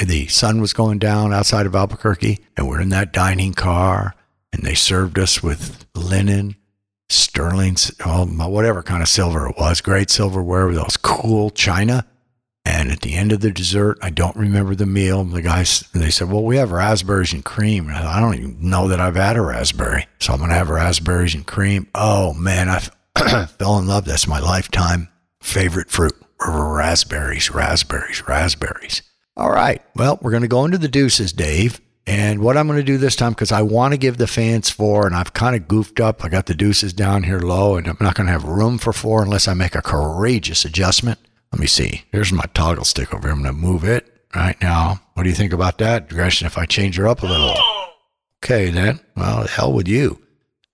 [0.03, 4.15] the sun was going down outside of Albuquerque, and we're in that dining car,
[4.51, 6.55] and they served us with linen,
[7.09, 12.05] sterling, oh, whatever kind of silver it was, great silverware with those cool china.
[12.63, 15.23] And at the end of the dessert, I don't remember the meal.
[15.23, 17.87] The guys, they said, well, we have raspberries and cream.
[17.87, 20.07] And I don't even know that I've had a raspberry.
[20.19, 21.87] So I'm going to have raspberries and cream.
[21.95, 24.05] Oh, man, I fell in love.
[24.05, 25.09] That's my lifetime
[25.41, 26.13] favorite fruit.
[26.39, 29.01] Raspberries, raspberries, raspberries.
[29.35, 29.81] All right.
[29.95, 31.81] Well, we're going to go into the deuces, Dave.
[32.07, 34.69] And what I'm going to do this time, because I want to give the fans
[34.69, 36.23] four, and I've kind of goofed up.
[36.23, 38.91] I got the deuces down here low, and I'm not going to have room for
[38.91, 41.19] four unless I make a courageous adjustment.
[41.51, 42.03] Let me see.
[42.11, 43.35] Here's my toggle stick over here.
[43.35, 45.01] I'm going to move it right now.
[45.13, 47.55] What do you think about that, Gretchen, if I change her up a little?
[48.43, 48.99] Okay, then.
[49.15, 50.21] Well, the hell with you.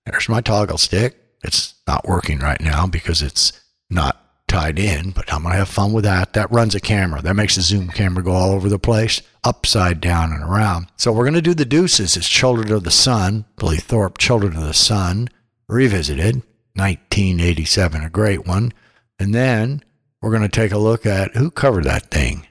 [0.06, 1.16] There's my toggle stick.
[1.42, 3.52] It's not working right now because it's
[3.90, 6.32] not tied in, but I'm going to have fun with that.
[6.32, 7.20] That runs a camera.
[7.20, 10.88] That makes the zoom camera go all over the place, upside down and around.
[10.96, 12.16] So we're going to do the deuces.
[12.16, 15.28] It's Children of the Sun, Billy Thorpe, Children of the Sun,
[15.68, 16.36] revisited,
[16.74, 18.72] 1987, a great one.
[19.18, 19.84] And then
[20.20, 22.46] we're going to take a look at who covered that thing.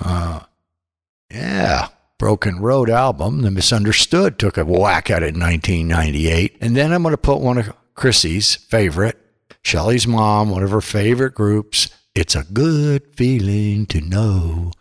[0.00, 0.40] Uh,
[1.30, 1.88] yeah,
[2.18, 6.58] Broken Road album, The Misunderstood, took a whack at it in 1998.
[6.60, 9.18] And then I'm going to put one of Chrissy's favorite,
[9.62, 11.88] Shelley's mom, one of her favorite groups.
[12.14, 14.72] It's a good feeling to know.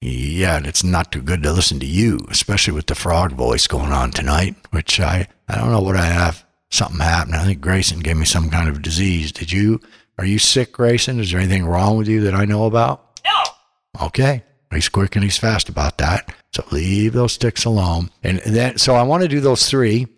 [0.00, 3.66] Yeah, and it's not too good to listen to you, especially with the frog voice
[3.66, 6.44] going on tonight, which I, I don't know what I have.
[6.70, 7.34] Something happened.
[7.34, 9.32] I think Grayson gave me some kind of disease.
[9.32, 9.80] Did you?
[10.18, 11.20] Are you sick, Grayson?
[11.20, 13.20] Is there anything wrong with you that I know about?
[13.24, 14.06] No.
[14.06, 14.42] Okay.
[14.72, 16.34] He's quick and he's fast about that.
[16.52, 18.10] So leave those sticks alone.
[18.22, 20.08] And then, so I want to do those three,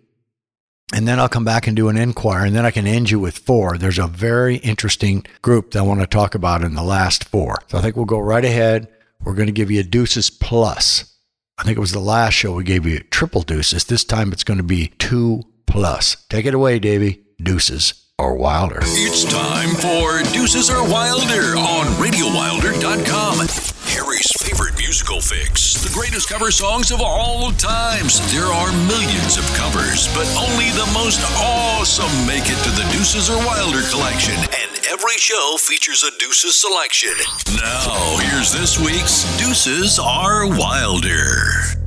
[0.93, 3.19] and then I'll come back and do an inquiry, and then I can end you
[3.19, 3.77] with four.
[3.77, 7.59] There's a very interesting group that I want to talk about in the last four.
[7.67, 8.89] So I think we'll go right ahead.
[9.23, 11.15] We're going to give you a deuces plus.
[11.57, 13.85] I think it was the last show we gave you triple deuces.
[13.85, 16.25] This time it's going to be two plus.
[16.27, 17.21] Take it away, Davey.
[17.41, 18.77] Deuces or Wilder.
[18.83, 23.47] It's time for Deuces or Wilder on RadioWilder.com.
[23.89, 25.81] Harry's favorite musical fix.
[25.81, 28.21] The greatest cover songs of all times.
[28.31, 33.27] There are millions of covers, but only the most awesome make it to the Deuces
[33.27, 34.37] or Wilder collection.
[34.37, 37.17] And every show features a Deuces selection.
[37.57, 41.80] Now, here's this week's Deuces are Wilder.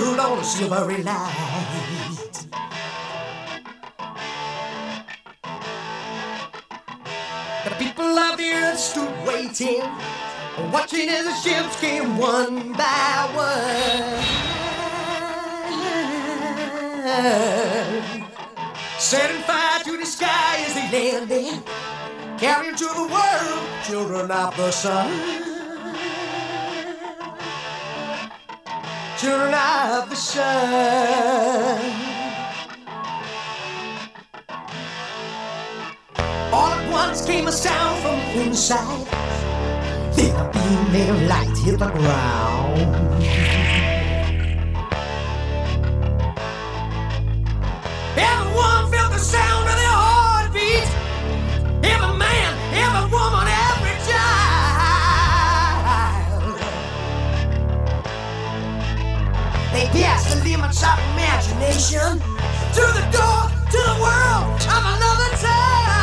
[0.00, 2.46] The on a silvery light.
[7.64, 9.82] The people of the earth stood waiting,
[10.72, 14.24] watching as the ships came one by one.
[18.98, 21.62] Setting fire to the sky as they landed,
[22.38, 25.55] carrying to the world children of the sun.
[29.18, 30.44] Children of the sun.
[36.52, 39.06] All at once came a sound from inside.
[40.14, 42.78] Then a beam of light hit the ground.
[48.18, 49.55] Everyone felt the sound
[60.82, 62.20] of imagination
[62.74, 65.96] through the door to the world of another time.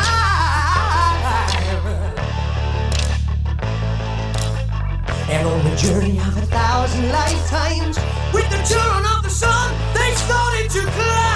[5.30, 7.98] And on the journey of a thousand lifetimes,
[8.32, 11.33] with the children of the sun, they started to climb.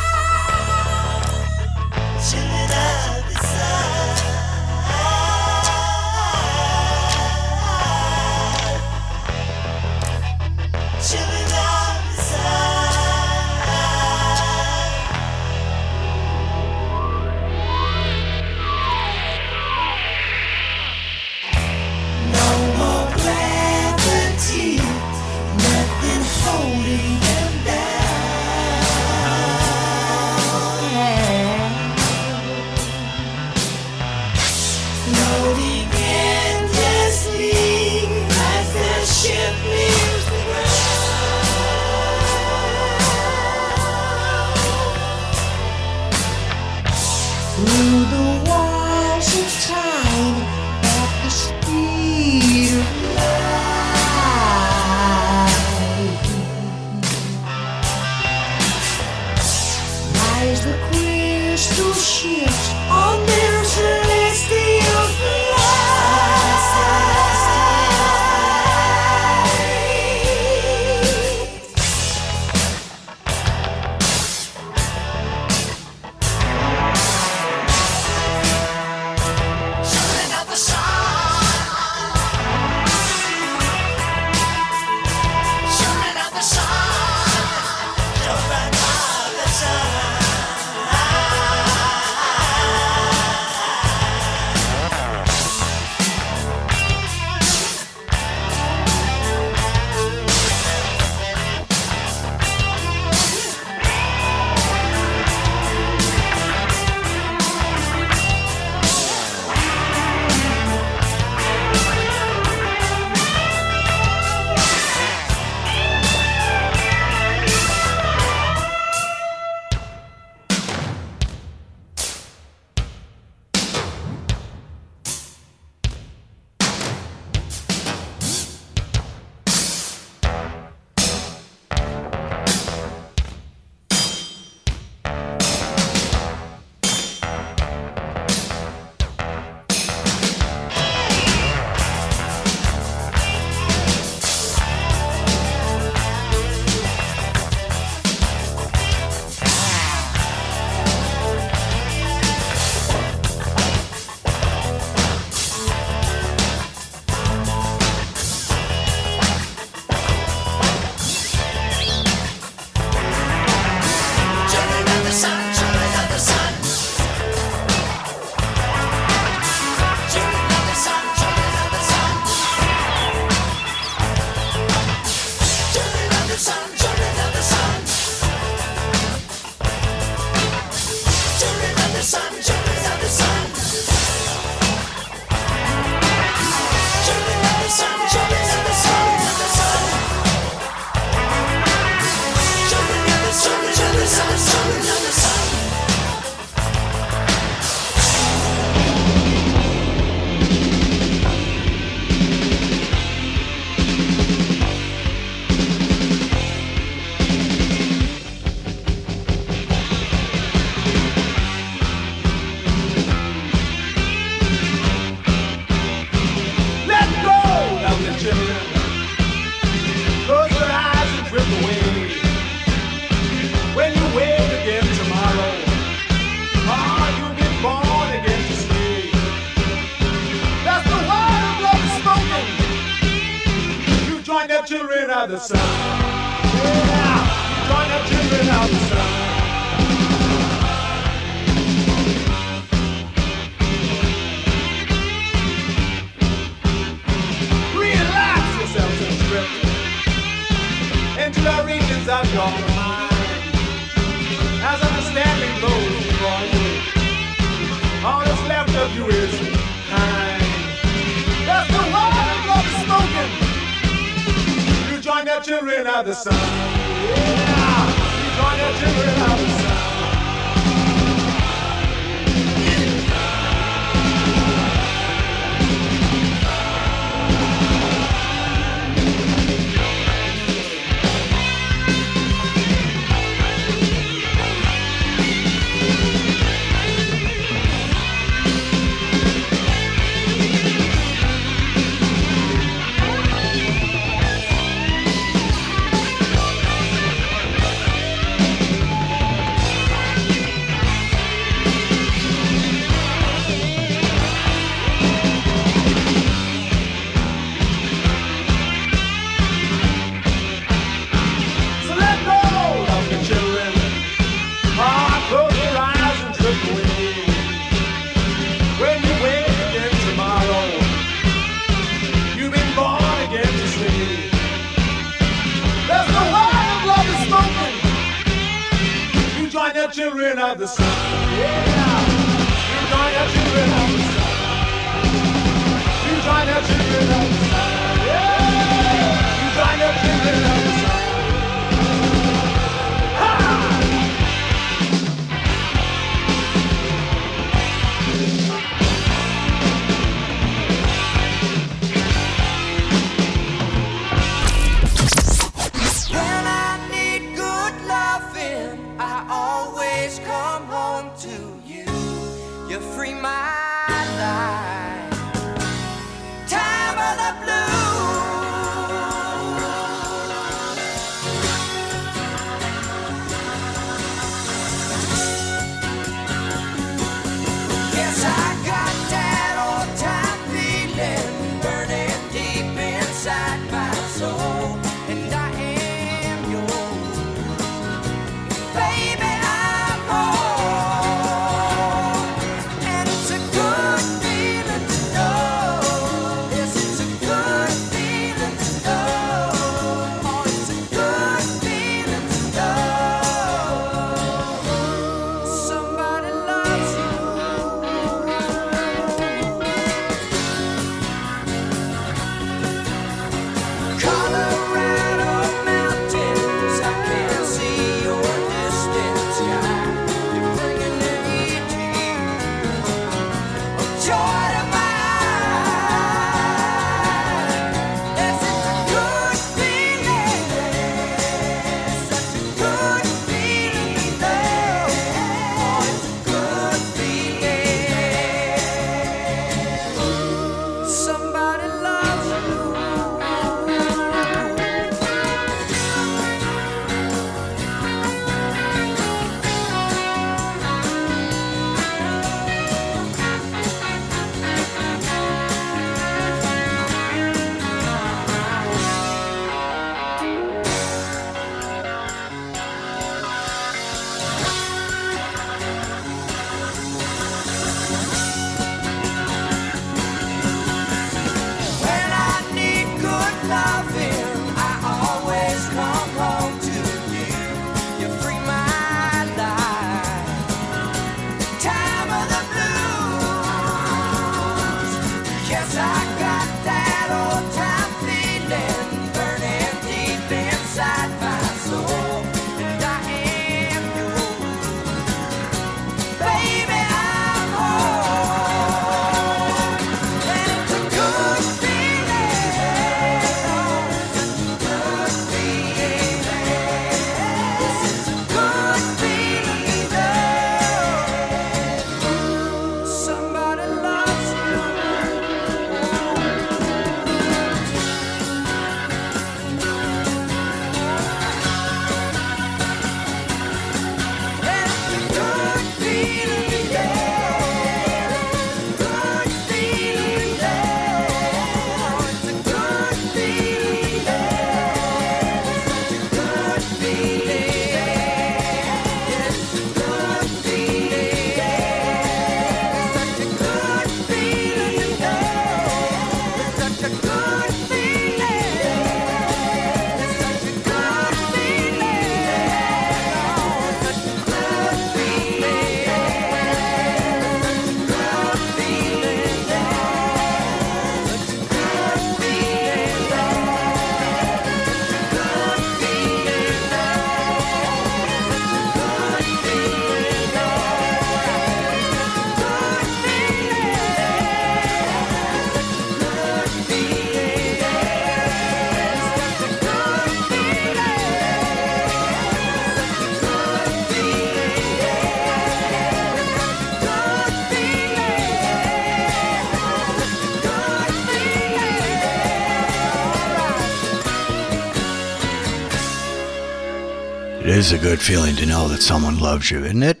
[597.84, 600.00] Good feeling to know that someone loves you, isn't it?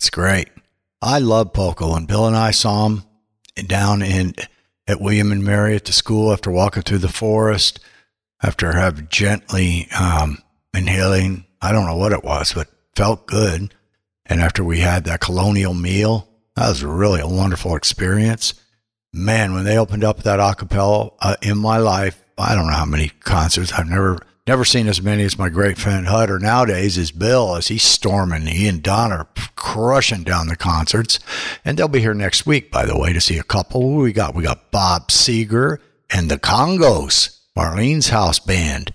[0.00, 0.48] It's great.
[1.00, 3.04] I love Poco, and Bill and I saw him
[3.68, 4.34] down in
[4.88, 7.78] at William and Mary at the school after walking through the forest,
[8.42, 10.38] after have gently um,
[10.74, 11.44] inhaling.
[11.60, 13.72] I don't know what it was, but felt good.
[14.26, 18.54] And after we had that colonial meal, that was really a wonderful experience.
[19.12, 22.86] Man, when they opened up that acapella uh, in my life, I don't know how
[22.86, 26.38] many concerts I've never never seen as many as my great friend Hutter.
[26.38, 28.46] Nowadays is Bill as he's storming.
[28.46, 31.20] He and Don are crushing down the concerts,
[31.64, 33.80] and they'll be here next week, by the way, to see a couple.
[33.82, 34.34] Who we got?
[34.34, 35.78] We got Bob Seger
[36.10, 38.92] and the Congos, Marlene's house band.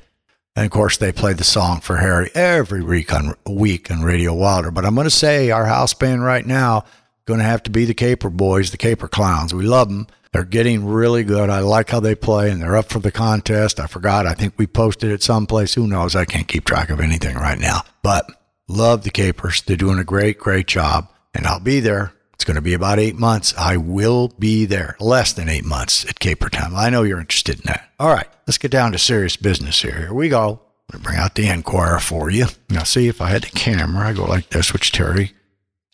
[0.55, 4.33] And of course, they play the song for Harry every week on week on Radio
[4.33, 4.71] Wilder.
[4.71, 6.83] But I'm going to say our house band right now
[7.25, 9.53] going to have to be the Caper Boys, the Caper Clowns.
[9.53, 10.07] We love them.
[10.37, 11.49] They're getting really good.
[11.49, 13.79] I like how they play, and they're up for the contest.
[13.79, 14.27] I forgot.
[14.27, 15.73] I think we posted it someplace.
[15.73, 16.15] Who knows?
[16.15, 17.81] I can't keep track of anything right now.
[18.03, 18.29] But
[18.67, 19.63] love the Capers.
[19.63, 22.13] They're doing a great, great job, and I'll be there.
[22.35, 23.55] It's going to be about eight months.
[23.57, 24.95] I will be there.
[24.99, 26.75] Less than eight months at Caper Time.
[26.75, 27.89] I know you're interested in that.
[27.99, 29.97] All right, let's get down to serious business here.
[29.97, 30.61] Here we go.
[30.93, 32.45] I'm going to bring out the Enquirer for you.
[32.69, 35.31] Now, see if I had the camera, I go like this, which Terry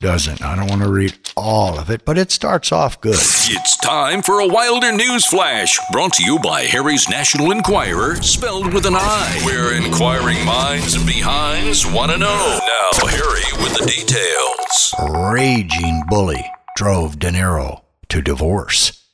[0.03, 0.43] doesn't.
[0.43, 3.15] I don't want to read all of it, but it starts off good.
[3.15, 8.73] It's time for a Wilder News Flash, brought to you by Harry's National Enquirer, spelled
[8.73, 9.41] with an I.
[9.45, 12.59] Where inquiring minds and behinds want to know.
[12.59, 14.93] Now, Harry with the details.
[15.31, 19.07] Raging bully drove De Niro to divorce,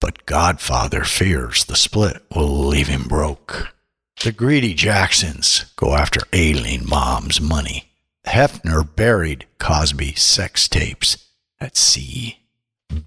[0.00, 3.68] but Godfather fears the split will leave him broke.
[4.22, 7.93] The greedy Jacksons go after ailing mom's money.
[8.26, 11.18] Hefner buried Cosby sex tapes
[11.60, 12.38] at sea.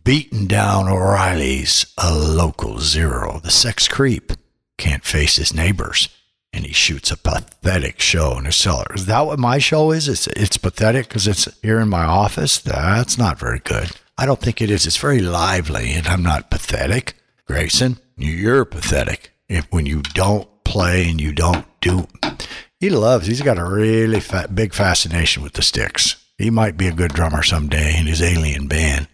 [0.03, 3.39] Beaten down O'Reilly's a local zero.
[3.43, 4.33] The sex creep
[4.77, 6.09] can't face his neighbors,
[6.53, 8.87] and he shoots a pathetic show in his cellar.
[8.95, 10.07] Is that what my show is?
[10.07, 12.57] It's, it's pathetic because it's here in my office?
[12.59, 13.91] That's not very good.
[14.17, 14.85] I don't think it is.
[14.85, 17.15] It's very lively, and I'm not pathetic.
[17.45, 22.07] Grayson, you're pathetic if when you don't play and you don't do
[22.79, 23.27] he loves.
[23.27, 26.15] He's got a really fa- big fascination with the sticks.
[26.37, 29.07] He might be a good drummer someday in his alien band.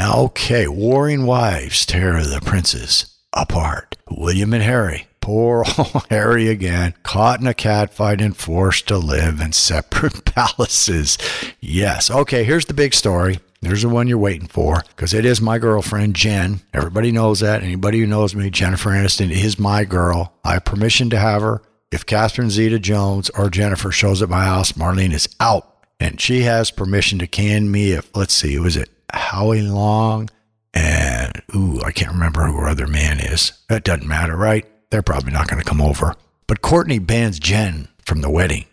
[0.00, 3.96] Okay, warring wives tear the princes apart.
[4.10, 5.06] William and Harry.
[5.20, 11.18] Poor old Harry again, caught in a catfight and forced to live in separate palaces.
[11.60, 12.10] Yes.
[12.10, 13.38] Okay, here's the big story.
[13.60, 16.60] There's the one you're waiting for because it is my girlfriend, Jen.
[16.74, 17.62] Everybody knows that.
[17.62, 20.34] Anybody who knows me, Jennifer Aniston is my girl.
[20.44, 21.62] I have permission to have her.
[21.92, 25.72] If Catherine Zeta Jones or Jennifer shows at my house, Marlene is out.
[26.00, 30.28] And she has permission to can me if, let's see, was it Howie Long?
[30.74, 33.52] And, ooh, I can't remember who her other man is.
[33.68, 34.66] That doesn't matter, right?
[34.90, 36.14] They're probably not going to come over.
[36.46, 38.66] But Courtney bans Jen from the wedding.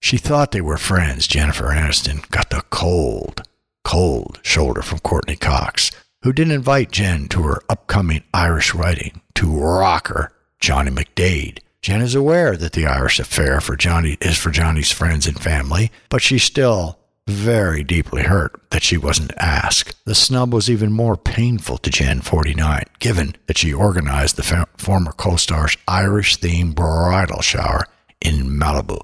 [0.00, 1.26] She thought they were friends.
[1.26, 3.42] Jennifer Aniston got the cold,
[3.82, 5.90] cold shoulder from Courteney Cox,
[6.22, 11.58] who didn't invite Jen to her upcoming Irish wedding to rocker Johnny McDaid.
[11.82, 15.90] Jen is aware that the Irish affair for Johnny is for Johnny's friends and family,
[16.08, 19.94] but she's still very deeply hurt that she wasn't asked.
[20.04, 24.66] The snub was even more painful to Jen 49, given that she organized the fa-
[24.76, 27.84] former co-star's Irish-themed bridal shower
[28.20, 29.00] in Malibu.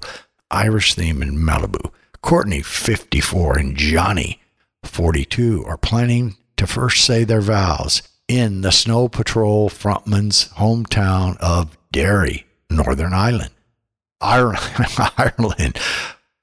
[0.51, 1.91] Irish theme in Malibu.
[2.21, 4.41] Courtney, 54, and Johnny,
[4.83, 11.77] 42, are planning to first say their vows in the Snow Patrol frontman's hometown of
[11.91, 13.51] Derry, Northern Ireland.
[14.21, 14.59] Ireland,
[15.17, 15.79] Ireland.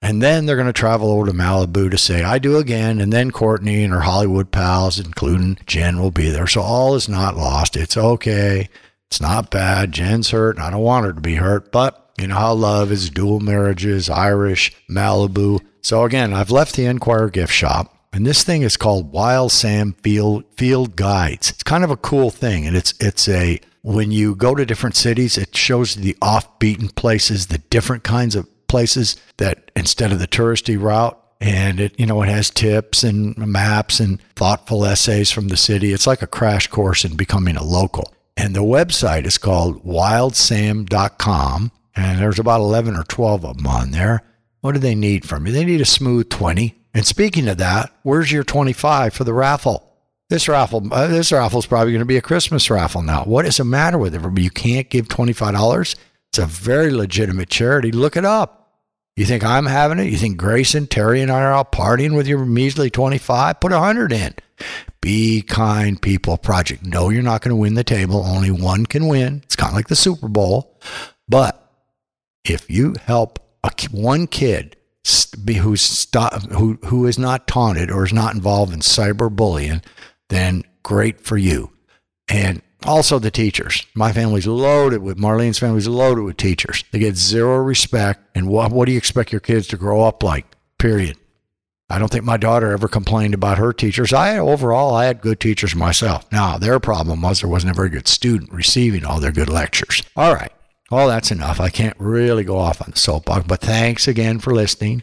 [0.00, 3.00] And then they're going to travel over to Malibu to say, I do again.
[3.00, 6.48] And then Courtney and her Hollywood pals, including Jen, will be there.
[6.48, 7.76] So all is not lost.
[7.76, 8.68] It's okay.
[9.08, 9.92] It's not bad.
[9.92, 10.56] Jen's hurt.
[10.56, 11.70] And I don't want her to be hurt.
[11.70, 15.60] But you know how love is dual marriages, Irish, Malibu.
[15.82, 17.96] So again, I've left the Enquirer gift shop.
[18.12, 21.50] And this thing is called Wild Sam Field Field Guides.
[21.50, 24.96] It's kind of a cool thing, and it's it's a when you go to different
[24.96, 30.28] cities, it shows the off-beaten places, the different kinds of places that instead of the
[30.28, 35.48] touristy route, and it you know it has tips and maps and thoughtful essays from
[35.48, 35.92] the city.
[35.92, 38.12] It's like a crash course in becoming a local.
[38.36, 43.90] And the website is called wildsam.com, and there's about 11 or 12 of them on
[43.90, 44.22] there.
[44.60, 45.52] What do they need from you?
[45.52, 46.81] They need a smooth 20.
[46.94, 49.88] And speaking of that, where's your 25 for the raffle?
[50.28, 53.24] This raffle, uh, this raffle is probably going to be a Christmas raffle now.
[53.24, 54.40] What is the matter with it?
[54.40, 55.96] You can't give $25?
[56.30, 57.92] It's a very legitimate charity.
[57.92, 58.62] Look it up.
[59.16, 60.10] You think I'm having it?
[60.10, 63.60] You think Grayson, Terry, and I are out partying with your measly 25?
[63.60, 64.34] Put 100 in.
[65.02, 66.38] Be kind, people.
[66.38, 66.82] Project.
[66.82, 68.24] No, you're not going to win the table.
[68.24, 69.42] Only one can win.
[69.44, 70.80] It's kind of like the Super Bowl.
[71.28, 71.62] But
[72.44, 77.90] if you help a, one kid st- be- who's sto- who who is not taunted
[77.90, 79.82] or is not involved in cyberbullying,
[80.28, 81.70] then great for you.
[82.28, 83.84] And also the teachers.
[83.94, 86.84] My family's loaded with Marlene's family's loaded with teachers.
[86.90, 88.20] They get zero respect.
[88.34, 90.46] And what what do you expect your kids to grow up like?
[90.78, 91.16] Period.
[91.90, 94.12] I don't think my daughter ever complained about her teachers.
[94.12, 96.30] I overall I had good teachers myself.
[96.32, 100.02] Now their problem was there wasn't a very good student receiving all their good lectures.
[100.16, 100.52] All right.
[100.92, 101.58] Well, that's enough.
[101.58, 105.02] I can't really go off on the soapbox, but thanks again for listening.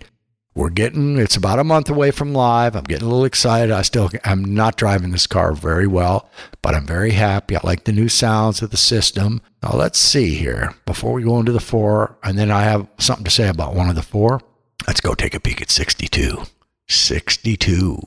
[0.53, 2.75] We're getting it's about a month away from live.
[2.75, 3.71] I'm getting a little excited.
[3.71, 6.29] I still I'm not driving this car very well,
[6.61, 7.55] but I'm very happy.
[7.55, 9.41] I like the new sounds of the system.
[9.63, 13.25] Now let's see here before we go into the four, and then I have something
[13.25, 14.41] to say about one of the four.
[14.85, 16.43] Let's go take a peek at 62.
[16.87, 17.99] 62.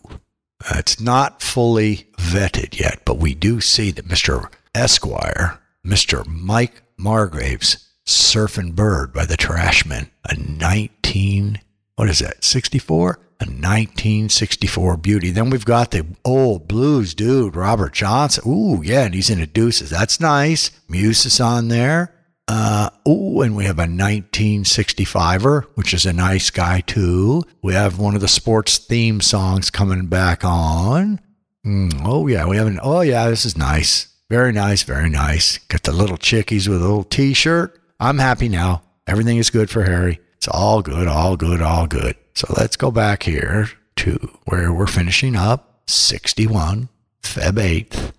[0.71, 4.53] It's not fully vetted yet, but we do see that Mr.
[4.73, 6.25] Esquire, Mr.
[6.29, 11.61] Mike Margraves, Surfing Bird by the Trashmen, a 19,
[11.97, 13.19] what is that, 64?
[13.41, 15.33] A 1964 beauty.
[15.33, 18.45] Then we've got the old blues dude, Robert Johnson.
[18.47, 19.91] Ooh, yeah, and he's in a deuces.
[19.91, 20.71] That's nice.
[20.89, 22.15] Muse is on there.
[22.47, 27.43] Uh, ooh, and we have a 1965er, which is a nice guy too.
[27.63, 31.21] We have one of the sports theme songs coming back on.
[31.67, 32.79] Mm, oh yeah, we have an.
[32.83, 34.12] Oh yeah, this is nice.
[34.33, 35.59] Very nice, very nice.
[35.59, 37.79] Got the little chickies with a little T-shirt.
[38.01, 38.81] I'm happy now.
[39.07, 40.21] Everything is good for Harry.
[40.39, 42.17] It's all good, all good, all good.
[42.33, 46.89] So let's go back here to where we're finishing up 61,
[47.23, 48.13] Feb 8th.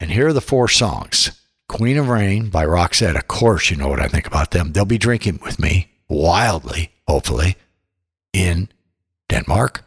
[0.00, 1.32] And here are the four songs
[1.68, 3.16] Queen of Rain by Roxette.
[3.16, 4.72] Of course, you know what I think about them.
[4.72, 7.56] They'll be drinking with me wildly, hopefully,
[8.32, 8.70] in
[9.28, 9.84] Denmark,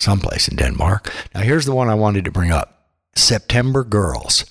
[0.00, 1.10] someplace in Denmark.
[1.34, 4.44] Now, here's the one I wanted to bring up September Girls,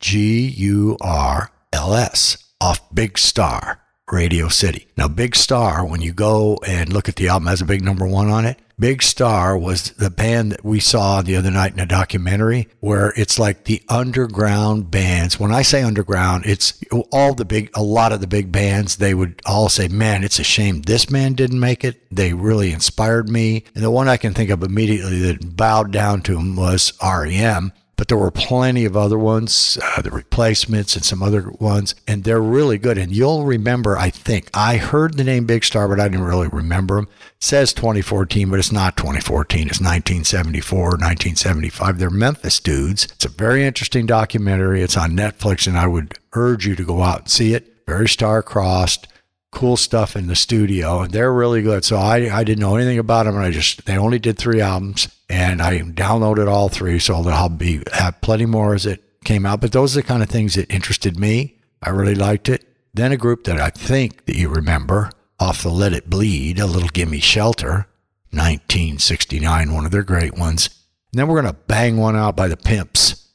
[0.00, 4.88] G U R L S, off Big Star, Radio City.
[4.96, 8.06] Now, Big Star, when you go and look at the album, has a big number
[8.06, 8.58] one on it.
[8.80, 13.12] Big Star was the band that we saw the other night in a documentary where
[13.14, 15.38] it's like the underground bands.
[15.38, 16.82] When I say underground, it's
[17.12, 20.38] all the big, a lot of the big bands, they would all say, man, it's
[20.38, 22.00] a shame this man didn't make it.
[22.10, 23.64] They really inspired me.
[23.74, 27.72] And the one I can think of immediately that bowed down to him was REM
[28.00, 32.24] but there were plenty of other ones, uh, the replacements and some other ones, and
[32.24, 32.96] they're really good.
[32.96, 36.48] And you'll remember, I think, I heard the name Big Star, but I didn't really
[36.48, 37.08] remember them.
[37.10, 39.68] It says 2014, but it's not 2014.
[39.68, 41.98] It's 1974, 1975.
[41.98, 43.04] They're Memphis dudes.
[43.04, 44.80] It's a very interesting documentary.
[44.80, 47.82] It's on Netflix, and I would urge you to go out and see it.
[47.86, 49.08] Very star-crossed
[49.52, 53.00] cool stuff in the studio and they're really good so I, I didn't know anything
[53.00, 56.98] about them and i just they only did three albums and i downloaded all three
[56.98, 59.60] so i'll be have plenty more as it came out.
[59.60, 61.58] But those are the kind of things that interested me.
[61.82, 62.66] I really liked it.
[62.92, 66.66] Then a group that i think that you remember off the let it bleed a
[66.66, 67.86] little gimme shelter
[68.32, 70.68] 1969 one of their great ones.
[71.12, 73.28] And then we're to bang one out by the pimps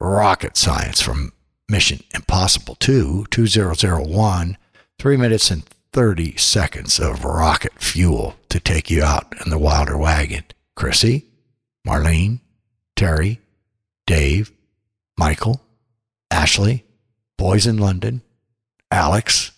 [0.00, 1.32] rocket science from
[1.68, 4.56] mission impossible 2 2001
[4.98, 9.96] three minutes and 30 seconds of rocket fuel to take you out in the Wilder
[9.96, 10.44] wagon.
[10.78, 11.24] Chrissy,
[11.84, 12.38] Marlene,
[12.94, 13.40] Terry,
[14.06, 14.52] Dave,
[15.18, 15.60] Michael,
[16.30, 16.84] Ashley,
[17.36, 18.22] boys in London,
[18.88, 19.50] Alex.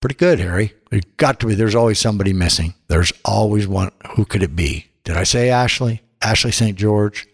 [0.00, 0.72] Pretty good, Harry.
[0.90, 2.72] There's got to be, there's always somebody missing.
[2.88, 3.90] There's always one.
[4.14, 4.86] Who could it be?
[5.04, 6.00] Did I say Ashley?
[6.22, 6.76] Ashley St.
[6.76, 7.26] George?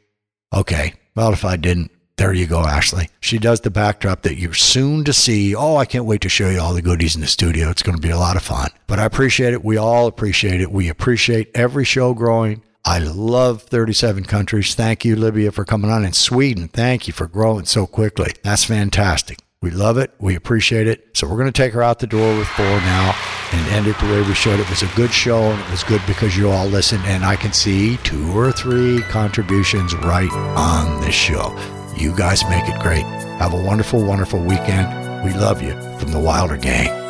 [0.53, 0.95] Okay.
[1.15, 3.09] Well, if I didn't, there you go, Ashley.
[3.21, 5.55] She does the backdrop that you're soon to see.
[5.55, 7.71] Oh, I can't wait to show you all the goodies in the studio.
[7.71, 8.71] It's going to be a lot of fun.
[8.89, 9.65] But I appreciate it.
[9.65, 10.73] We all appreciate it.
[10.73, 12.63] We appreciate every show growing.
[12.85, 14.75] I love 37 countries.
[14.75, 16.05] Thank you, Libya, for coming on.
[16.05, 18.33] And Sweden, thank you for growing so quickly.
[18.43, 19.39] That's fantastic.
[19.61, 20.13] We love it.
[20.19, 21.17] We appreciate it.
[21.17, 23.17] So we're going to take her out the door with four now
[23.53, 24.59] and end it the way we showed.
[24.59, 27.05] It was a good show, and it was good because you all listened.
[27.05, 31.57] And I can see two or three contributions right on this show.
[31.97, 33.05] You guys make it great.
[33.39, 35.25] Have a wonderful, wonderful weekend.
[35.25, 37.02] We love you from the Wilder Gang.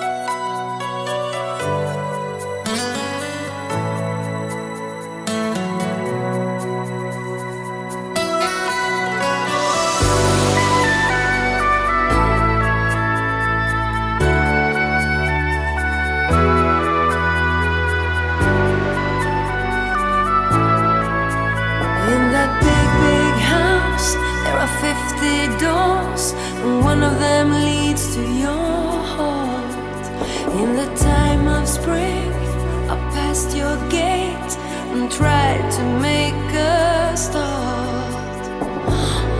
[35.16, 38.42] Tried to make a start.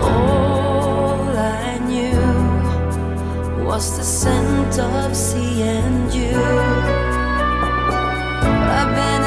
[0.01, 6.83] All I knew was the scent of sea and you.
[8.93, 9.22] your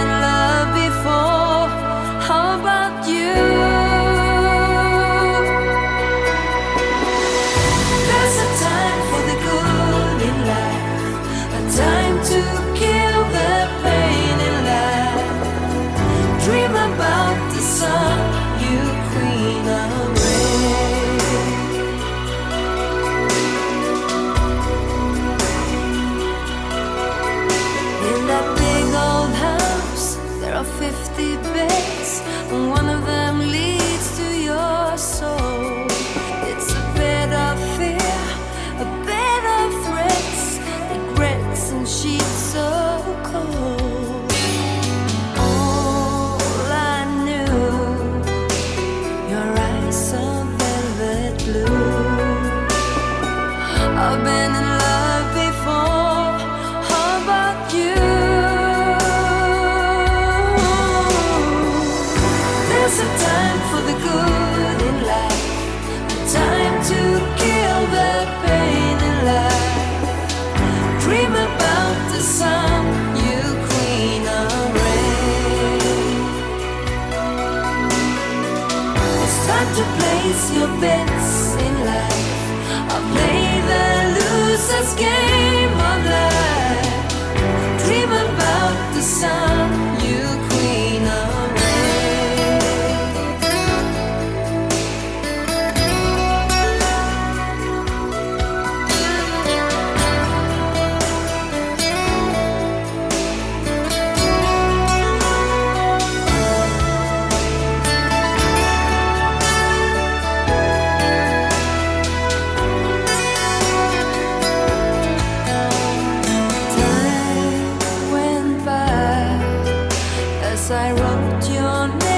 [120.68, 122.15] I wrote your name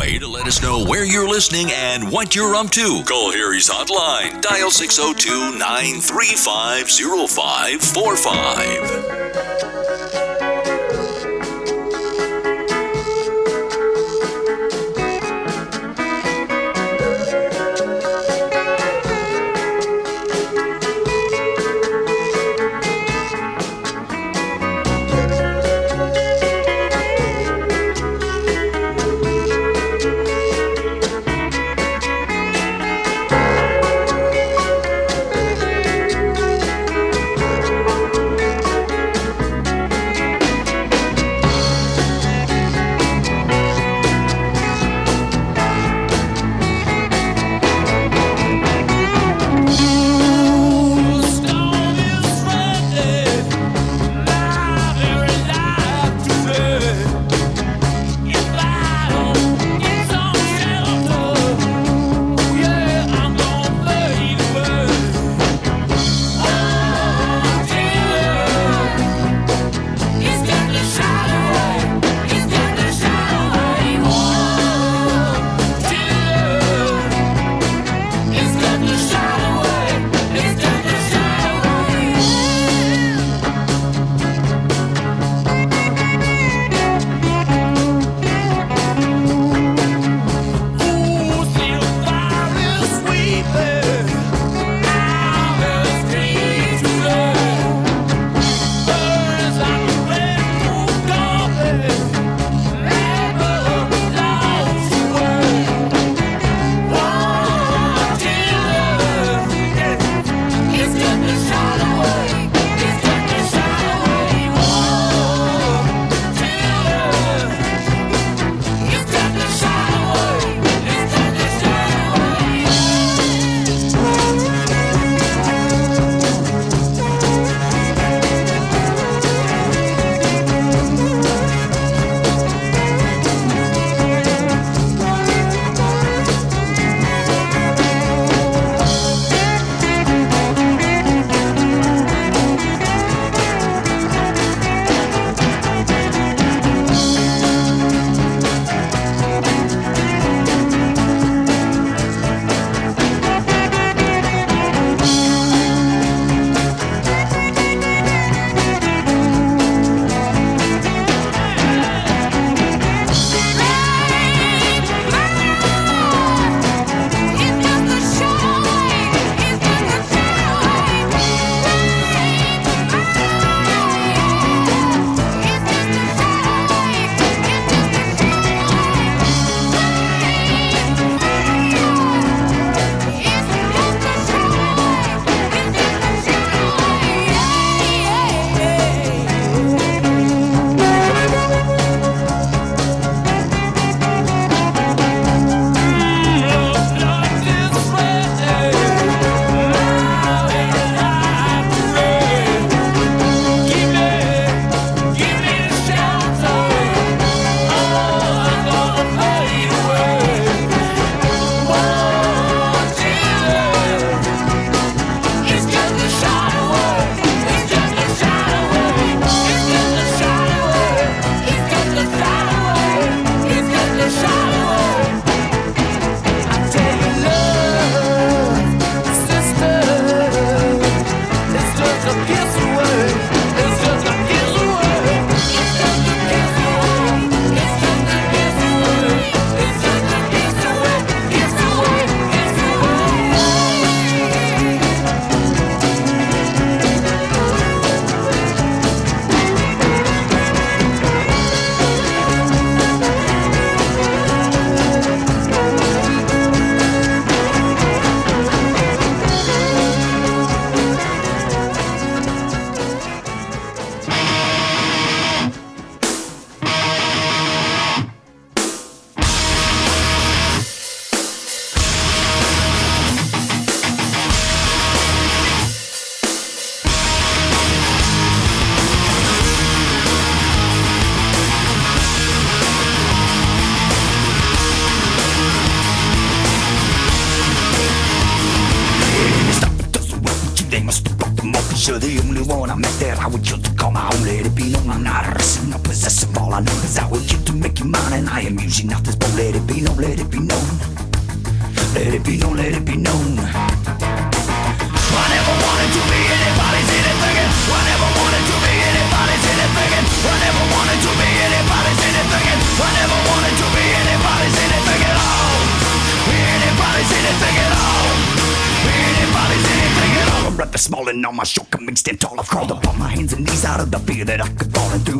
[0.00, 3.02] way to let us know where you're listening and what you're up to.
[3.06, 4.40] Call Harry's hotline.
[4.40, 8.99] Dial 602 935 0545.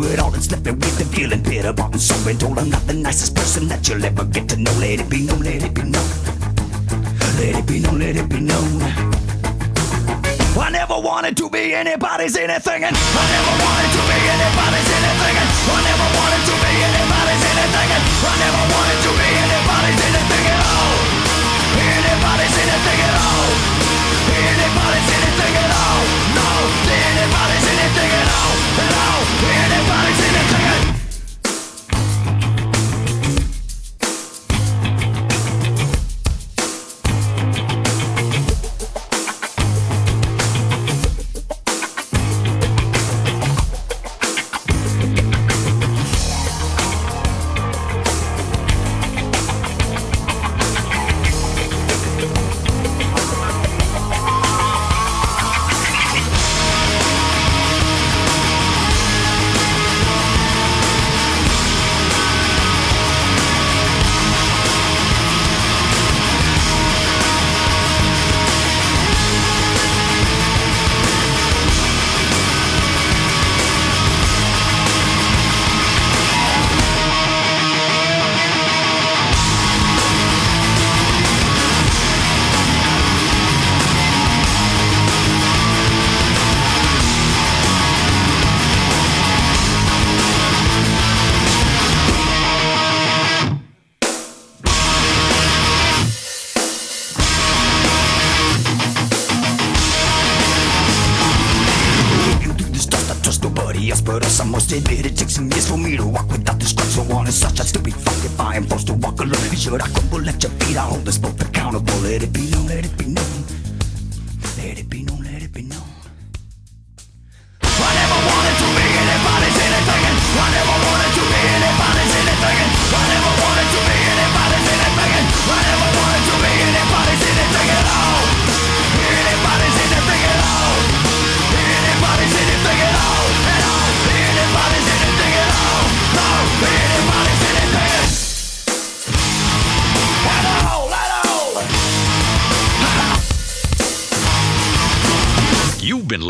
[0.01, 2.71] Through it all and slipping with the feeling bitter, bought and so been told I'm
[2.71, 4.73] not the nicest person that you'll ever get to know.
[4.81, 6.09] Let it be known, let it be known.
[7.37, 8.81] Let it be known, let it be known.
[10.61, 15.37] I never wanted to be anybody's anything, and I never wanted to be anybody's anything,
[15.41, 20.01] and I never wanted to be anybody's anything, and I never wanted to be anybody's
[20.01, 20.97] anything at all.
[21.81, 23.51] Anybody's anything at all.
[24.31, 26.03] Anybody's anything at all.
[26.37, 26.49] No,
[26.89, 28.60] anybody's anything at all.
[28.79, 30.10] At all.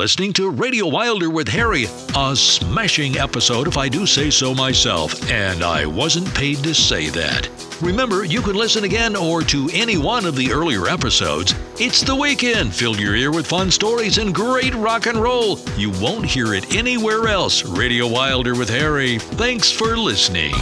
[0.00, 1.84] Listening to Radio Wilder with Harry,
[2.16, 7.10] a smashing episode, if I do say so myself, and I wasn't paid to say
[7.10, 7.50] that.
[7.82, 11.54] Remember, you can listen again or to any one of the earlier episodes.
[11.78, 12.74] It's the weekend.
[12.74, 15.58] Fill your ear with fun stories and great rock and roll.
[15.76, 17.62] You won't hear it anywhere else.
[17.66, 19.18] Radio Wilder with Harry.
[19.18, 20.54] Thanks for listening.